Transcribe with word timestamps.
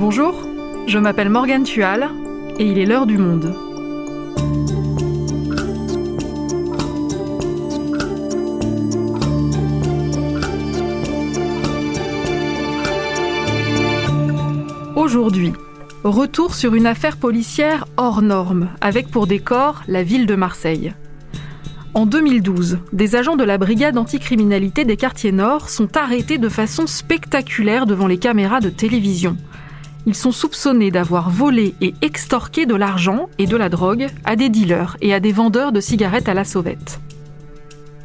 Bonjour, 0.00 0.48
je 0.86 0.98
m'appelle 0.98 1.28
Morgane 1.28 1.64
Tual 1.64 2.08
et 2.58 2.64
il 2.64 2.78
est 2.78 2.86
l'heure 2.86 3.04
du 3.04 3.18
monde. 3.18 3.54
Aujourd'hui, 14.96 15.52
retour 16.02 16.54
sur 16.54 16.74
une 16.74 16.86
affaire 16.86 17.18
policière 17.18 17.84
hors 17.98 18.22
norme, 18.22 18.70
avec 18.80 19.10
pour 19.10 19.26
décor 19.26 19.82
la 19.86 20.02
ville 20.02 20.24
de 20.24 20.34
Marseille. 20.34 20.94
En 21.92 22.06
2012, 22.06 22.78
des 22.94 23.16
agents 23.16 23.36
de 23.36 23.44
la 23.44 23.58
brigade 23.58 23.98
anticriminalité 23.98 24.86
des 24.86 24.96
quartiers 24.96 25.32
nord 25.32 25.68
sont 25.68 25.94
arrêtés 25.98 26.38
de 26.38 26.48
façon 26.48 26.86
spectaculaire 26.86 27.84
devant 27.84 28.06
les 28.06 28.18
caméras 28.18 28.60
de 28.60 28.70
télévision. 28.70 29.36
Ils 30.06 30.14
sont 30.14 30.32
soupçonnés 30.32 30.90
d'avoir 30.90 31.30
volé 31.30 31.74
et 31.80 31.94
extorqué 32.00 32.66
de 32.66 32.74
l'argent 32.74 33.28
et 33.38 33.46
de 33.46 33.56
la 33.56 33.68
drogue 33.68 34.08
à 34.24 34.36
des 34.36 34.48
dealers 34.48 34.96
et 35.00 35.12
à 35.12 35.20
des 35.20 35.32
vendeurs 35.32 35.72
de 35.72 35.80
cigarettes 35.80 36.28
à 36.28 36.34
la 36.34 36.44
sauvette. 36.44 37.00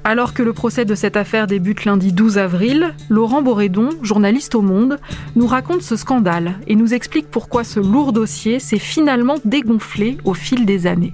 Alors 0.04 0.36
que 0.36 0.44
le 0.44 0.54
procès 0.54 0.86
de 0.86 0.94
cette 0.94 1.18
affaire 1.18 1.48
débute 1.48 1.84
lundi 1.84 2.14
12 2.14 2.38
avril, 2.38 2.94
Laurent 3.10 3.42
Borédon, 3.42 3.90
journaliste 4.04 4.54
au 4.54 4.62
Monde, 4.62 5.00
nous 5.36 5.48
raconte 5.48 5.82
ce 5.82 5.96
scandale 5.96 6.60
et 6.68 6.76
nous 6.76 6.94
explique 6.94 7.32
pourquoi 7.32 7.64
ce 7.64 7.80
lourd 7.80 8.14
dossier 8.14 8.60
s'est 8.60 8.78
finalement 8.78 9.38
dégonflé 9.46 10.18
au 10.24 10.36
fil 10.36 10.68
des 10.68 10.86
années. 10.86 11.14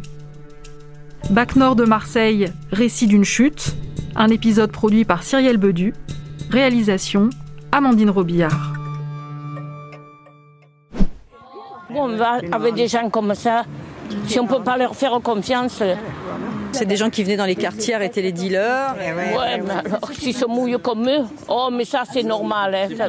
Bac 1.29 1.55
Nord 1.55 1.77
de 1.77 1.85
Marseille, 1.85 2.51
récit 2.73 3.07
d'une 3.07 3.23
chute, 3.23 3.75
un 4.17 4.27
épisode 4.27 4.71
produit 4.71 5.05
par 5.05 5.23
Cyrielle 5.23 5.55
Bedu, 5.55 5.93
réalisation 6.49 7.29
Amandine 7.71 8.09
Robillard. 8.09 8.70
On 11.93 12.15
va 12.15 12.39
avec 12.51 12.75
des 12.75 12.87
gens 12.87 13.09
comme 13.09 13.35
ça, 13.35 13.65
si 14.25 14.39
on 14.39 14.43
ne 14.43 14.47
peut 14.47 14.63
pas 14.63 14.77
leur 14.77 14.95
faire 14.95 15.19
confiance. 15.21 15.83
C'est 16.71 16.85
des 16.85 16.95
gens 16.95 17.09
qui 17.09 17.23
venaient 17.23 17.37
dans 17.37 17.45
les 17.45 17.55
quartiers 17.55 17.95
arrêter 17.95 18.21
les 18.21 18.31
dealers. 18.31 18.95
Ouais, 18.95 19.61
mais 19.61 19.71
alors, 19.71 20.09
s'ils 20.13 20.35
se 20.35 20.45
mouillent 20.45 20.79
comme 20.81 21.07
eux, 21.07 21.25
oh, 21.49 21.69
mais 21.71 21.85
ça, 21.85 22.03
c'est 22.11 22.23
normal. 22.23 22.75
Hein, 22.75 22.87
ça, 22.97 23.07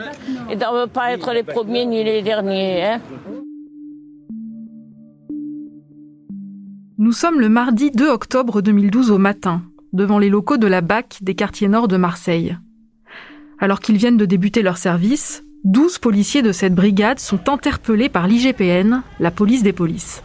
ils 0.50 0.56
ne 0.56 0.60
doivent 0.60 0.88
pas 0.88 1.12
être 1.12 1.32
les 1.32 1.44
premiers 1.44 1.86
ni 1.86 2.02
les 2.02 2.22
derniers. 2.22 2.84
Hein. 2.84 3.00
Nous 6.98 7.12
sommes 7.12 7.40
le 7.40 7.48
mardi 7.48 7.90
2 7.90 8.08
octobre 8.08 8.62
2012 8.62 9.10
au 9.10 9.18
matin, 9.18 9.62
devant 9.92 10.18
les 10.18 10.28
locaux 10.28 10.56
de 10.56 10.66
la 10.66 10.80
BAC 10.80 11.18
des 11.20 11.34
quartiers 11.34 11.68
nord 11.68 11.88
de 11.88 11.96
Marseille. 11.96 12.56
Alors 13.58 13.80
qu'ils 13.80 13.96
viennent 13.96 14.16
de 14.16 14.24
débuter 14.24 14.62
leur 14.62 14.76
service, 14.76 15.44
12 15.64 15.98
policiers 15.98 16.42
de 16.42 16.50
cette 16.50 16.74
brigade 16.74 17.20
sont 17.20 17.48
interpellés 17.48 18.08
par 18.08 18.26
l'IGPN, 18.26 19.02
la 19.20 19.30
police 19.30 19.62
des 19.62 19.72
polices. 19.72 20.24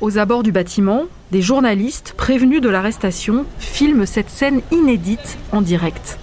Aux 0.00 0.16
abords 0.16 0.42
du 0.42 0.52
bâtiment, 0.52 1.02
des 1.32 1.42
journalistes 1.42 2.14
prévenus 2.16 2.62
de 2.62 2.70
l'arrestation 2.70 3.44
filment 3.58 4.06
cette 4.06 4.30
scène 4.30 4.62
inédite 4.70 5.36
en 5.52 5.60
direct. 5.60 6.18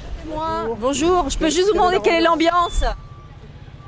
Bonjour, 0.81 1.29
je 1.29 1.37
peux 1.37 1.51
juste 1.51 1.67
vous 1.67 1.73
demander 1.73 1.99
quelle 2.03 2.23
est 2.23 2.25
l'ambiance? 2.25 2.83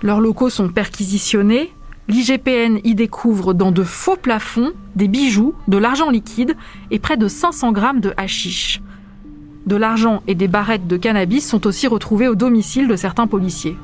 Leurs 0.03 0.21
locaux 0.21 0.51
sont 0.51 0.69
perquisitionnés. 0.69 1.73
L'IGPN 2.07 2.77
y 2.83 2.93
découvre 2.93 3.55
dans 3.55 3.71
de 3.71 3.83
faux 3.83 4.17
plafonds 4.17 4.73
des 4.95 5.07
bijoux, 5.07 5.55
de 5.67 5.77
l'argent 5.77 6.11
liquide 6.11 6.55
et 6.91 6.99
près 6.99 7.17
de 7.17 7.27
500 7.27 7.71
grammes 7.71 8.01
de 8.01 8.13
hashish. 8.17 8.81
De 9.67 9.75
l'argent 9.75 10.23
et 10.27 10.35
des 10.35 10.47
barrettes 10.47 10.87
de 10.87 10.95
cannabis 10.95 11.45
sont 11.45 11.67
aussi 11.67 11.87
retrouvés 11.87 12.29
au 12.29 12.35
domicile 12.35 12.87
de 12.87 12.95
certains 12.95 13.27
policiers. 13.27 13.75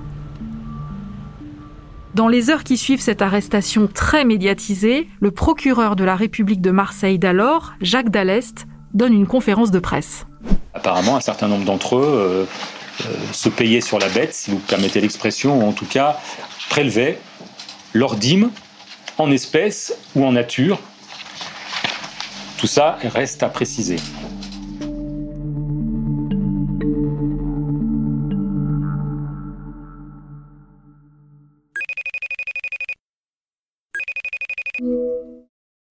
Dans 2.15 2.29
les 2.29 2.49
heures 2.49 2.63
qui 2.63 2.77
suivent 2.77 3.01
cette 3.01 3.21
arrestation 3.21 3.89
très 3.93 4.23
médiatisée, 4.23 5.09
le 5.19 5.31
procureur 5.31 5.97
de 5.97 6.05
la 6.05 6.15
République 6.15 6.61
de 6.61 6.71
Marseille 6.71 7.19
d'alors, 7.19 7.73
Jacques 7.81 8.11
Dallest, 8.11 8.65
donne 8.93 9.11
une 9.11 9.27
conférence 9.27 9.71
de 9.71 9.79
presse. 9.79 10.25
Apparemment, 10.73 11.17
un 11.17 11.21
certain 11.21 11.49
nombre 11.49 11.65
d'entre 11.65 11.97
eux 11.97 12.01
euh, 12.05 12.45
euh, 13.01 13.13
se 13.33 13.49
payaient 13.49 13.81
sur 13.81 13.99
la 13.99 14.07
bête, 14.07 14.33
si 14.33 14.51
vous 14.51 14.59
permettez 14.59 15.01
l'expression, 15.01 15.59
ou 15.59 15.67
en 15.67 15.73
tout 15.73 15.85
cas 15.85 16.17
prélevaient 16.69 17.19
leur 17.91 18.15
dîme 18.15 18.51
en 19.17 19.29
espèces 19.31 19.93
ou 20.15 20.23
en 20.23 20.31
nature. 20.31 20.79
Tout 22.57 22.67
ça 22.67 22.97
reste 23.03 23.43
à 23.43 23.49
préciser. 23.49 23.97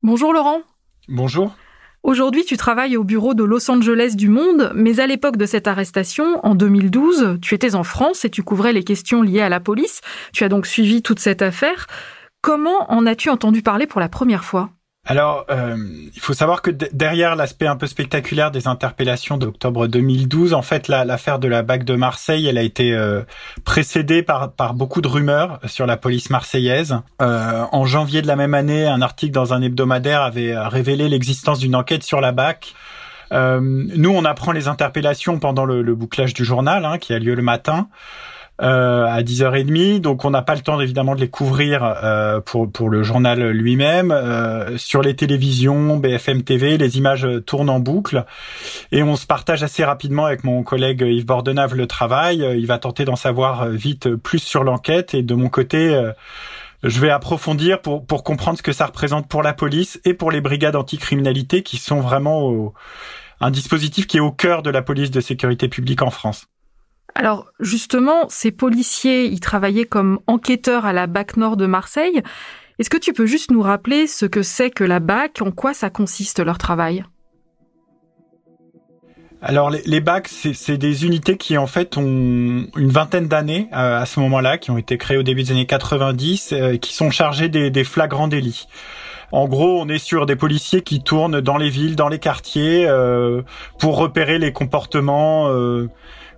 Bonjour 0.04 0.32
Laurent. 0.32 0.62
Bonjour. 1.06 1.54
Aujourd'hui, 2.02 2.44
tu 2.44 2.56
travailles 2.56 2.96
au 2.96 3.04
bureau 3.04 3.34
de 3.34 3.44
Los 3.44 3.70
Angeles 3.70 4.14
du 4.16 4.28
Monde, 4.28 4.72
mais 4.74 4.98
à 4.98 5.06
l'époque 5.06 5.36
de 5.36 5.46
cette 5.46 5.68
arrestation, 5.68 6.44
en 6.44 6.56
2012, 6.56 7.38
tu 7.40 7.54
étais 7.54 7.76
en 7.76 7.84
France 7.84 8.24
et 8.24 8.30
tu 8.30 8.42
couvrais 8.42 8.72
les 8.72 8.82
questions 8.82 9.22
liées 9.22 9.42
à 9.42 9.48
la 9.48 9.60
police. 9.60 10.00
Tu 10.32 10.42
as 10.42 10.48
donc 10.48 10.66
suivi 10.66 11.02
toute 11.02 11.20
cette 11.20 11.40
affaire. 11.40 11.86
Comment 12.40 12.90
en 12.90 13.06
as-tu 13.06 13.30
entendu 13.30 13.62
parler 13.62 13.86
pour 13.86 14.00
la 14.00 14.08
première 14.08 14.42
fois? 14.42 14.70
Alors, 15.04 15.46
euh, 15.50 15.76
il 16.14 16.20
faut 16.20 16.32
savoir 16.32 16.62
que 16.62 16.70
derrière 16.70 17.34
l'aspect 17.34 17.66
un 17.66 17.74
peu 17.74 17.88
spectaculaire 17.88 18.52
des 18.52 18.68
interpellations 18.68 19.36
d'octobre 19.36 19.88
2012, 19.88 20.54
en 20.54 20.62
fait, 20.62 20.86
l'affaire 20.86 21.40
de 21.40 21.48
la 21.48 21.64
BAC 21.64 21.82
de 21.82 21.96
Marseille, 21.96 22.46
elle 22.46 22.56
a 22.56 22.62
été 22.62 22.92
euh, 22.92 23.22
précédée 23.64 24.22
par, 24.22 24.52
par 24.52 24.74
beaucoup 24.74 25.00
de 25.00 25.08
rumeurs 25.08 25.58
sur 25.66 25.86
la 25.86 25.96
police 25.96 26.30
marseillaise. 26.30 27.00
Euh, 27.20 27.64
en 27.72 27.84
janvier 27.84 28.22
de 28.22 28.28
la 28.28 28.36
même 28.36 28.54
année, 28.54 28.86
un 28.86 29.02
article 29.02 29.32
dans 29.32 29.52
un 29.52 29.60
hebdomadaire 29.60 30.22
avait 30.22 30.56
révélé 30.56 31.08
l'existence 31.08 31.58
d'une 31.58 31.74
enquête 31.74 32.04
sur 32.04 32.20
la 32.20 32.30
BAC. 32.30 32.72
nous, 33.32 34.10
on 34.10 34.24
apprend 34.24 34.52
les 34.52 34.68
interpellations 34.68 35.40
pendant 35.40 35.64
le, 35.64 35.82
le 35.82 35.94
bouclage 35.96 36.32
du 36.32 36.44
journal, 36.44 36.84
hein, 36.84 36.98
qui 36.98 37.12
a 37.12 37.18
lieu 37.18 37.34
le 37.34 37.42
matin. 37.42 37.88
Euh, 38.62 39.06
à 39.06 39.22
10h30. 39.22 40.00
Donc 40.00 40.24
on 40.24 40.30
n'a 40.30 40.42
pas 40.42 40.54
le 40.54 40.60
temps 40.60 40.80
évidemment 40.80 41.16
de 41.16 41.20
les 41.20 41.28
couvrir 41.28 41.82
euh, 41.82 42.40
pour, 42.40 42.70
pour 42.70 42.90
le 42.90 43.02
journal 43.02 43.50
lui-même. 43.50 44.12
Euh, 44.12 44.78
sur 44.78 45.02
les 45.02 45.16
télévisions, 45.16 45.96
BFM 45.96 46.44
TV, 46.44 46.78
les 46.78 46.96
images 46.96 47.26
tournent 47.44 47.70
en 47.70 47.80
boucle 47.80 48.24
et 48.92 49.02
on 49.02 49.16
se 49.16 49.26
partage 49.26 49.64
assez 49.64 49.84
rapidement 49.84 50.26
avec 50.26 50.44
mon 50.44 50.62
collègue 50.62 51.02
Yves 51.04 51.26
Bordenave 51.26 51.74
le 51.74 51.88
travail. 51.88 52.46
Il 52.56 52.66
va 52.66 52.78
tenter 52.78 53.04
d'en 53.04 53.16
savoir 53.16 53.68
vite 53.68 54.14
plus 54.14 54.38
sur 54.38 54.62
l'enquête 54.62 55.12
et 55.14 55.22
de 55.24 55.34
mon 55.34 55.48
côté 55.48 56.00
je 56.84 57.00
vais 57.00 57.10
approfondir 57.10 57.80
pour, 57.80 58.06
pour 58.06 58.22
comprendre 58.22 58.58
ce 58.58 58.62
que 58.62 58.72
ça 58.72 58.86
représente 58.86 59.26
pour 59.26 59.42
la 59.42 59.54
police 59.54 60.00
et 60.04 60.14
pour 60.14 60.30
les 60.30 60.40
brigades 60.40 60.76
anticriminalité 60.76 61.64
qui 61.64 61.78
sont 61.78 62.00
vraiment 62.00 62.72
un 63.40 63.50
dispositif 63.50 64.06
qui 64.06 64.18
est 64.18 64.20
au 64.20 64.30
cœur 64.30 64.62
de 64.62 64.70
la 64.70 64.82
police 64.82 65.10
de 65.10 65.20
sécurité 65.20 65.66
publique 65.66 66.02
en 66.02 66.10
France. 66.10 66.46
Alors 67.14 67.46
justement, 67.60 68.28
ces 68.28 68.50
policiers, 68.50 69.26
ils 69.26 69.40
travaillaient 69.40 69.84
comme 69.84 70.20
enquêteurs 70.26 70.86
à 70.86 70.92
la 70.92 71.06
BAC 71.06 71.36
Nord 71.36 71.56
de 71.56 71.66
Marseille. 71.66 72.22
Est-ce 72.78 72.90
que 72.90 72.96
tu 72.96 73.12
peux 73.12 73.26
juste 73.26 73.50
nous 73.50 73.62
rappeler 73.62 74.06
ce 74.06 74.26
que 74.26 74.42
c'est 74.42 74.70
que 74.70 74.84
la 74.84 74.98
BAC, 74.98 75.42
en 75.42 75.50
quoi 75.50 75.74
ça 75.74 75.90
consiste 75.90 76.40
leur 76.40 76.58
travail? 76.58 77.04
Alors 79.44 79.70
les, 79.70 80.00
BAC, 80.00 80.28
c'est 80.28 80.76
des 80.78 81.04
unités 81.04 81.36
qui 81.36 81.58
en 81.58 81.66
fait 81.66 81.96
ont 81.96 82.02
une 82.76 82.90
vingtaine 82.90 83.26
d'années 83.26 83.68
euh, 83.72 84.00
à 84.00 84.06
ce 84.06 84.20
moment-là, 84.20 84.56
qui 84.56 84.70
ont 84.70 84.78
été 84.78 84.96
créées 84.98 85.16
au 85.16 85.24
début 85.24 85.42
des 85.42 85.50
années 85.50 85.66
90, 85.66 86.52
euh, 86.52 86.76
qui 86.76 86.94
sont 86.94 87.10
chargées 87.10 87.48
des, 87.48 87.84
flagrants 87.84 88.28
délits. 88.28 88.68
En 89.32 89.48
gros, 89.48 89.80
on 89.80 89.88
est 89.88 89.98
sur 89.98 90.26
des 90.26 90.36
policiers 90.36 90.82
qui 90.82 91.02
tournent 91.02 91.40
dans 91.40 91.56
les 91.56 91.70
villes, 91.70 91.96
dans 91.96 92.08
les 92.08 92.18
quartiers, 92.18 92.86
euh, 92.86 93.42
pour 93.78 93.96
repérer 93.96 94.38
les 94.38 94.52
comportements 94.52 95.48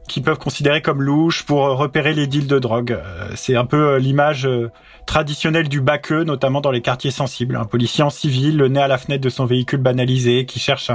qui 0.09 0.21
peuvent 0.21 0.39
considérer 0.39 0.83
comme 0.83 1.03
louches 1.03 1.45
pour 1.45 1.63
repérer 1.63 2.13
les 2.13 2.27
deals 2.27 2.47
de 2.47 2.59
drogue. 2.59 2.93
Euh, 2.93 3.29
c'est 3.35 3.57
un 3.57 3.65
peu 3.65 3.95
euh, 3.95 3.99
l'image 3.99 4.47
euh, 4.47 4.71
traditionnelle 5.07 5.69
du 5.69 5.81
baqueux, 5.81 6.25
notamment 6.25 6.61
dans 6.61 6.71
les 6.71 6.83
quartiers 6.83 7.11
sensibles. 7.11 7.57
Un 7.57 7.65
policier 7.65 8.05
en 8.05 8.11
civil, 8.11 8.57
le 8.57 8.69
nez 8.69 8.81
à 8.81 8.89
la 8.89 8.99
fenêtre 8.99 9.23
de 9.23 9.31
son 9.31 9.47
véhicule 9.47 9.81
banalisé, 9.81 10.45
qui 10.45 10.59
cherche 10.59 10.91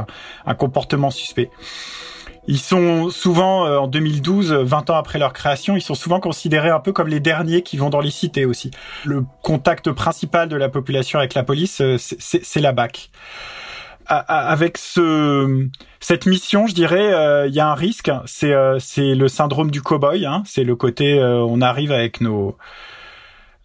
un, 0.45 0.53
comportement 0.53 1.09
suspect. 1.09 1.49
Ils 2.51 2.57
sont 2.57 3.11
souvent, 3.11 3.65
en 3.77 3.85
2012, 3.85 4.51
20 4.53 4.89
ans 4.89 4.95
après 4.95 5.19
leur 5.19 5.33
création, 5.33 5.75
ils 5.75 5.83
sont 5.83 5.93
souvent 5.93 6.19
considérés 6.19 6.71
un 6.71 6.79
peu 6.79 6.91
comme 6.91 7.07
les 7.07 7.19
derniers 7.19 7.61
qui 7.61 7.77
vont 7.77 7.91
dans 7.91 7.99
les 7.99 8.09
cités 8.09 8.45
aussi. 8.45 8.71
Le 9.05 9.23
contact 9.43 9.91
principal 9.91 10.49
de 10.49 10.55
la 10.55 10.67
population 10.67 11.19
avec 11.19 11.35
la 11.35 11.43
police, 11.43 11.79
c'est 11.97 12.59
la 12.59 12.71
BAC 12.71 13.11
avec 14.09 14.77
ce 14.77 15.69
cette 15.99 16.25
mission, 16.25 16.65
je 16.65 16.73
dirais, 16.73 17.13
euh, 17.13 17.47
il 17.47 17.53
y 17.53 17.59
a 17.59 17.67
un 17.67 17.75
risque. 17.75 18.11
C'est 18.25 18.53
euh, 18.53 18.79
le 18.97 19.27
syndrome 19.27 19.69
du 19.69 19.81
cowboy. 19.81 20.25
Hein. 20.25 20.43
C'est 20.45 20.63
le 20.63 20.75
côté 20.75 21.19
euh, 21.19 21.43
on 21.43 21.61
arrive 21.61 21.91
avec 21.91 22.21
nos 22.21 22.57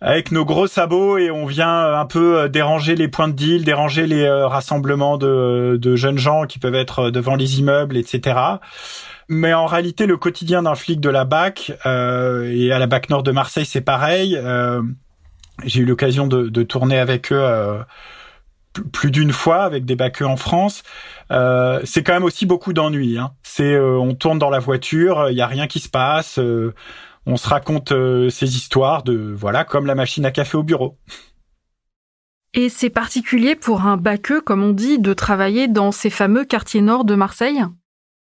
avec 0.05 0.33
nos 0.33 0.45
gros 0.45 0.67
sabots 0.67 1.17
et 1.17 1.31
on 1.31 1.47
vient 1.47 1.95
un 1.95 2.05
peu 2.05 2.49
déranger 2.49 2.95
les 2.95 3.09
points 3.09 3.29
de 3.29 3.33
deal, 3.33 3.65
déranger 3.65 4.07
les 4.07 4.29
rassemblements 4.29 5.17
de, 5.17 5.79
de 5.81 5.97
jeunes 5.97 6.19
gens 6.19 6.45
qui 6.45 6.59
peuvent 6.59 6.75
être 6.75 7.11
devant 7.11 7.37
les 7.37 7.59
immeubles, 7.59 7.97
etc. 7.97 8.37
Mais 9.29 9.55
en 9.55 9.67
réalité, 9.67 10.07
le 10.07 10.17
quotidien 10.17 10.63
d'un 10.63 10.75
flic 10.75 11.01
de 11.01 11.09
la 11.09 11.25
BAC 11.25 11.73
euh, 11.87 12.53
et 12.53 12.73
à 12.73 12.79
la 12.79 12.87
BAC 12.87 13.09
Nord 13.09 13.23
de 13.23 13.33
Marseille, 13.33 13.65
c'est 13.65 13.81
pareil. 13.81 14.37
Euh, 14.37 14.83
j'ai 15.65 15.81
eu 15.81 15.85
l'occasion 15.85 16.27
de, 16.27 16.49
de, 16.49 16.63
tourner 16.63 16.99
avec 16.99 17.33
eux 17.33 17.41
euh, 17.41 17.79
plus 18.93 19.11
d'une 19.11 19.33
fois 19.33 19.63
avec 19.65 19.85
des 19.85 19.97
baqueux 19.97 20.27
en 20.27 20.37
France. 20.37 20.83
Euh, 21.31 21.81
c'est 21.85 22.03
quand 22.03 22.13
même 22.13 22.25
aussi 22.25 22.45
beaucoup 22.45 22.73
d'ennuis. 22.73 23.19
Hein. 23.19 23.33
C'est 23.43 23.73
euh, 23.73 23.99
on 23.99 24.15
tourne 24.15 24.39
dans 24.39 24.51
la 24.51 24.59
voiture, 24.59 25.31
il 25.31 25.37
y 25.37 25.43
a 25.43 25.47
rien 25.47 25.67
qui 25.67 25.81
se 25.81 25.89
passe. 25.89 26.39
Euh, 26.39 26.75
on 27.27 27.37
se 27.37 27.49
raconte 27.49 27.93
ces 28.31 28.57
histoires 28.57 29.03
de 29.03 29.35
voilà 29.37 29.65
comme 29.65 29.87
la 29.87 29.95
machine 29.95 30.25
à 30.25 30.31
café 30.31 30.57
au 30.57 30.63
bureau. 30.63 30.99
Et 32.55 32.69
c'est 32.69 32.91
particulier 32.91 33.57
pour 33.57 33.83
un 33.83 33.97
baqueux, 33.97 34.41
comme 34.41 34.63
on 34.63 34.73
dit, 34.73 35.01
de 35.01 35.13
travailler 35.13 35.67
dans 35.67 35.91
ces 35.91 36.11
fameux 36.11 36.45
quartiers 36.45 36.83
nord 36.83 37.05
de 37.05 37.17
Marseille? 37.17 37.65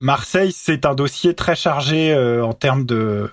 Marseille, 0.00 0.52
c'est 0.52 0.86
un 0.86 0.94
dossier 0.94 1.34
très 1.34 1.56
chargé 1.56 2.12
euh, 2.12 2.44
en 2.44 2.52
termes 2.52 2.84
de, 2.84 3.30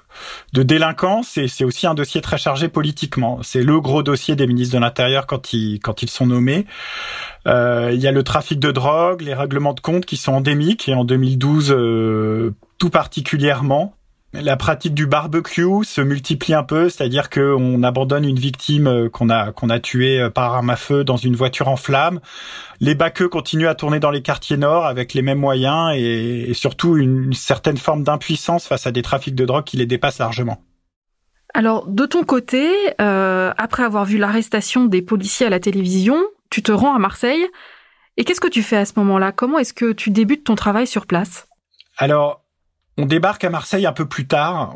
de 0.53 0.63
délinquance 0.63 1.37
et 1.37 1.47
c'est 1.47 1.63
aussi 1.63 1.85
un 1.85 1.93
dossier 1.93 2.21
très 2.21 2.39
chargé 2.39 2.69
politiquement. 2.69 3.39
C'est 3.43 3.61
le 3.61 3.79
gros 3.79 4.01
dossier 4.01 4.35
des 4.35 4.47
ministres 4.47 4.73
de 4.73 4.79
l'Intérieur 4.79 5.27
quand 5.27 5.53
ils, 5.53 5.79
quand 5.79 6.01
ils 6.01 6.09
sont 6.09 6.25
nommés. 6.25 6.65
Euh, 7.45 7.91
il 7.93 8.01
y 8.01 8.07
a 8.07 8.11
le 8.11 8.23
trafic 8.23 8.57
de 8.59 8.71
drogue, 8.71 9.21
les 9.21 9.35
règlements 9.35 9.73
de 9.73 9.79
compte 9.79 10.07
qui 10.07 10.17
sont 10.17 10.31
endémiques 10.33 10.89
et 10.89 10.95
en 10.95 11.03
2012 11.03 11.71
euh, 11.71 12.55
tout 12.79 12.89
particulièrement. 12.89 13.93
La 14.41 14.57
pratique 14.57 14.93
du 14.93 15.05
barbecue 15.05 15.83
se 15.83 16.01
multiplie 16.01 16.53
un 16.53 16.63
peu, 16.63 16.89
c'est-à-dire 16.89 17.29
qu'on 17.29 17.83
abandonne 17.83 18.25
une 18.25 18.37
victime 18.37 18.87
euh, 18.87 19.09
qu'on 19.09 19.29
a 19.29 19.53
qu'on 19.53 19.69
a 19.69 19.79
tuée 19.79 20.19
euh, 20.19 20.29
par 20.29 20.55
arme 20.55 20.69
à 20.69 20.75
feu 20.75 21.05
dans 21.05 21.15
une 21.15 21.35
voiture 21.35 21.69
en 21.69 21.77
flammes. 21.77 22.19
Les 22.81 22.95
baqueux 22.95 23.29
continuent 23.29 23.67
à 23.67 23.75
tourner 23.75 23.99
dans 23.99 24.11
les 24.11 24.21
quartiers 24.21 24.57
nord 24.57 24.85
avec 24.85 25.13
les 25.13 25.21
mêmes 25.21 25.39
moyens 25.39 25.93
et, 25.95 26.53
surtout 26.53 26.97
une, 26.97 27.31
certaine 27.33 27.77
forme 27.77 28.03
d'impuissance 28.03 28.67
face 28.67 28.85
à 28.85 28.91
des 28.91 29.01
trafics 29.01 29.35
de 29.35 29.45
drogue 29.45 29.63
qui 29.63 29.77
les 29.77 29.85
dépassent 29.85 30.19
largement. 30.19 30.61
Alors, 31.53 31.87
de 31.87 32.05
ton 32.05 32.23
côté, 32.23 32.69
euh, 32.99 33.53
après 33.57 33.83
avoir 33.83 34.03
vu 34.03 34.17
l'arrestation 34.17 34.85
des 34.85 35.01
policiers 35.01 35.45
à 35.45 35.49
la 35.49 35.61
télévision, 35.61 36.17
tu 36.49 36.61
te 36.61 36.73
rends 36.73 36.93
à 36.93 36.99
Marseille. 36.99 37.45
Et 38.17 38.25
qu'est-ce 38.25 38.41
que 38.41 38.49
tu 38.49 38.63
fais 38.63 38.77
à 38.77 38.85
ce 38.85 38.93
moment-là? 38.97 39.31
Comment 39.31 39.59
est-ce 39.59 39.73
que 39.73 39.93
tu 39.93 40.09
débutes 40.09 40.43
ton 40.43 40.55
travail 40.55 40.87
sur 40.87 41.05
place? 41.05 41.47
Alors, 41.97 42.44
on 42.97 43.05
débarque 43.05 43.43
à 43.43 43.49
Marseille 43.49 43.85
un 43.85 43.91
peu 43.91 44.05
plus 44.05 44.25
tard, 44.27 44.75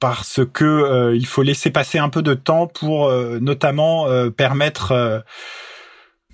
parce 0.00 0.40
que 0.52 0.64
euh, 0.64 1.16
il 1.16 1.26
faut 1.26 1.42
laisser 1.42 1.70
passer 1.70 1.98
un 1.98 2.08
peu 2.08 2.22
de 2.22 2.34
temps 2.34 2.66
pour 2.66 3.08
euh, 3.08 3.38
notamment 3.40 4.08
euh, 4.08 4.30
permettre 4.30 5.24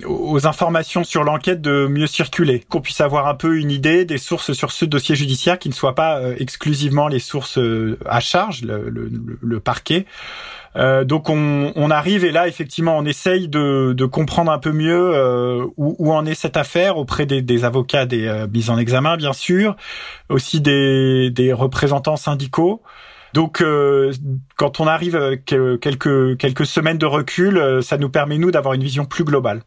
aux 0.06 0.46
informations 0.46 1.04
sur 1.04 1.24
l'enquête 1.24 1.60
de 1.60 1.86
mieux 1.86 2.06
circuler, 2.06 2.60
qu'on 2.68 2.80
puisse 2.80 3.00
avoir 3.00 3.26
un 3.26 3.34
peu 3.34 3.58
une 3.58 3.70
idée 3.70 4.04
des 4.04 4.18
sources 4.18 4.52
sur 4.52 4.72
ce 4.72 4.84
dossier 4.84 5.14
judiciaire, 5.14 5.58
qui 5.58 5.68
ne 5.68 5.74
soient 5.74 5.94
pas 5.94 6.20
exclusivement 6.38 7.08
les 7.08 7.18
sources 7.18 7.58
à 8.06 8.20
charge, 8.20 8.62
le 8.62 9.60
parquet, 9.60 10.06
euh, 10.76 11.04
donc 11.04 11.28
on, 11.28 11.72
on, 11.76 11.90
arrive 11.90 12.24
et 12.24 12.32
là 12.32 12.48
effectivement 12.48 12.96
on 12.96 13.04
essaye 13.04 13.46
de, 13.46 13.92
de 13.92 14.04
comprendre 14.06 14.50
un 14.50 14.58
peu 14.58 14.72
mieux 14.72 15.12
euh, 15.14 15.66
où, 15.76 15.96
où, 15.98 16.12
en 16.14 16.24
est 16.24 16.34
cette 16.34 16.56
affaire 16.56 16.96
auprès 16.96 17.26
des, 17.26 17.42
des 17.42 17.64
avocats 17.64 18.06
des 18.06 18.26
euh, 18.26 18.46
mises 18.46 18.70
en 18.70 18.78
examen 18.78 19.18
bien 19.18 19.34
sûr, 19.34 19.76
aussi 20.30 20.62
des, 20.62 21.30
des 21.30 21.52
représentants 21.52 22.16
syndicaux. 22.16 22.82
Donc 23.34 23.60
euh, 23.60 24.12
quand 24.56 24.80
on 24.80 24.86
arrive 24.86 25.14
avec 25.14 25.44
quelques 25.44 26.38
quelques 26.38 26.66
semaines 26.66 26.98
de 26.98 27.06
recul, 27.06 27.82
ça 27.82 27.98
nous 27.98 28.10
permet 28.10 28.38
nous 28.38 28.50
d'avoir 28.50 28.74
une 28.74 28.82
vision 28.82 29.04
plus 29.04 29.24
globale. 29.24 29.62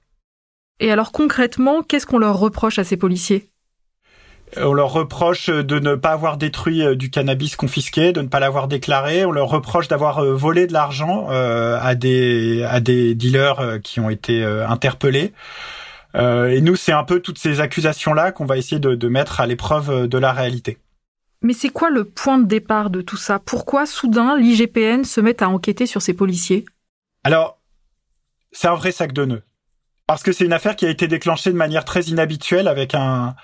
Et 0.79 0.91
alors 0.91 1.11
concrètement, 1.11 1.83
qu'est-ce 1.83 2.05
qu'on 2.05 2.17
leur 2.17 2.37
reproche 2.37 2.79
à 2.79 2.83
ces 2.83 2.97
policiers? 2.97 3.49
On 4.57 4.73
leur 4.73 4.93
reproche 4.93 5.49
de 5.49 5.79
ne 5.79 5.95
pas 5.95 6.11
avoir 6.11 6.37
détruit 6.37 6.85
euh, 6.85 6.95
du 6.95 7.09
cannabis 7.09 7.55
confisqué, 7.55 8.13
de 8.13 8.21
ne 8.21 8.27
pas 8.27 8.39
l'avoir 8.39 8.67
déclaré. 8.67 9.25
On 9.25 9.31
leur 9.31 9.49
reproche 9.49 9.87
d'avoir 9.87 10.19
euh, 10.19 10.33
volé 10.33 10.67
de 10.67 10.73
l'argent 10.73 11.27
euh, 11.29 11.77
à 11.81 11.95
des 11.95 12.63
à 12.63 12.79
des 12.79 13.15
dealers 13.15 13.79
qui 13.83 13.99
ont 13.99 14.09
été 14.09 14.43
interpellés. 14.43 15.33
et 16.15 16.61
nous, 16.61 16.75
c'est 16.75 16.93
un 16.93 17.03
peu 17.03 17.19
toutes 17.19 17.39
ces 17.39 17.59
accusations-là 17.59 18.31
qu'on 18.31 18.45
va 18.45 18.57
essayer 18.57 18.79
de, 18.79 18.95
de 18.95 19.07
mettre 19.09 19.41
à 19.41 19.47
l'épreuve 19.47 20.07
de 20.07 20.17
la 20.17 20.31
réalité. 20.31 20.77
Mais 21.41 21.53
c'est 21.53 21.69
quoi 21.69 21.89
le 21.89 22.05
point 22.05 22.37
de 22.37 22.45
départ 22.45 22.89
de 22.89 23.01
tout 23.01 23.17
ça? 23.17 23.39
Pourquoi 23.39 23.85
soudain 23.85 24.37
l'IGPN 24.37 25.03
se 25.03 25.19
met 25.21 25.43
à 25.43 25.49
enquêter 25.49 25.85
sur 25.85 26.01
ces 26.01 26.13
policiers? 26.13 26.65
Alors, 27.23 27.59
c'est 28.51 28.67
un 28.67 28.75
vrai 28.75 28.91
sac 28.91 29.11
de 29.11 29.25
nœuds. 29.25 29.43
Parce 30.07 30.23
que 30.23 30.31
c'est 30.31 30.45
une 30.45 30.53
affaire 30.53 30.75
qui 30.75 30.85
a 30.85 30.89
été 30.89 31.07
déclenchée 31.07 31.51
de 31.51 31.57
manière 31.57 31.85
très 31.85 32.01
inhabituelle 32.01 32.67
avec 32.67 32.93
un, 32.93 33.35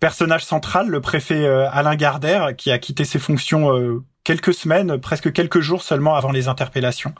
personnage 0.00 0.44
central, 0.44 0.88
le 0.88 1.00
préfet 1.00 1.44
euh, 1.44 1.70
Alain 1.70 1.94
Gardère, 1.94 2.56
qui 2.56 2.72
a 2.72 2.78
quitté 2.78 3.04
ses 3.04 3.18
fonctions 3.18 3.76
euh, 3.76 4.02
quelques 4.24 4.54
semaines, 4.54 4.98
presque 4.98 5.32
quelques 5.32 5.60
jours 5.60 5.82
seulement 5.82 6.14
avant 6.14 6.32
les 6.32 6.48
interpellations. 6.48 7.14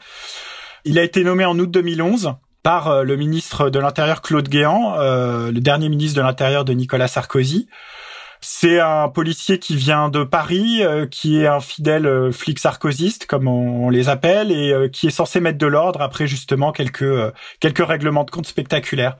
Il 0.83 0.97
a 0.99 1.03
été 1.03 1.23
nommé 1.23 1.45
en 1.45 1.57
août 1.57 1.69
2011 1.69 2.33
par 2.63 2.87
euh, 2.87 3.03
le 3.03 3.15
ministre 3.15 3.69
de 3.69 3.79
l'Intérieur 3.79 4.21
Claude 4.21 4.49
Guéant, 4.49 4.97
le 4.97 5.59
dernier 5.59 5.89
ministre 5.89 6.17
de 6.17 6.23
l'Intérieur 6.23 6.65
de 6.65 6.73
Nicolas 6.73 7.07
Sarkozy. 7.07 7.69
C'est 8.43 8.79
un 8.79 9.07
policier 9.07 9.59
qui 9.59 9.75
vient 9.75 10.09
de 10.09 10.23
Paris, 10.23 10.81
qui 11.11 11.39
est 11.39 11.47
un 11.47 11.59
fidèle 11.59 12.31
flic 12.31 12.57
sarkozyste, 12.57 13.27
comme 13.27 13.47
on, 13.47 13.89
les 13.89 14.09
appelle, 14.09 14.51
et 14.51 14.89
qui 14.91 15.05
est 15.07 15.11
censé 15.11 15.39
mettre 15.39 15.59
de 15.59 15.67
l'ordre 15.67 16.01
après 16.01 16.25
justement 16.25 16.71
quelques 16.71 17.31
quelques 17.59 17.85
règlements 17.85 18.23
de 18.23 18.31
compte 18.31 18.47
spectaculaires. 18.47 19.17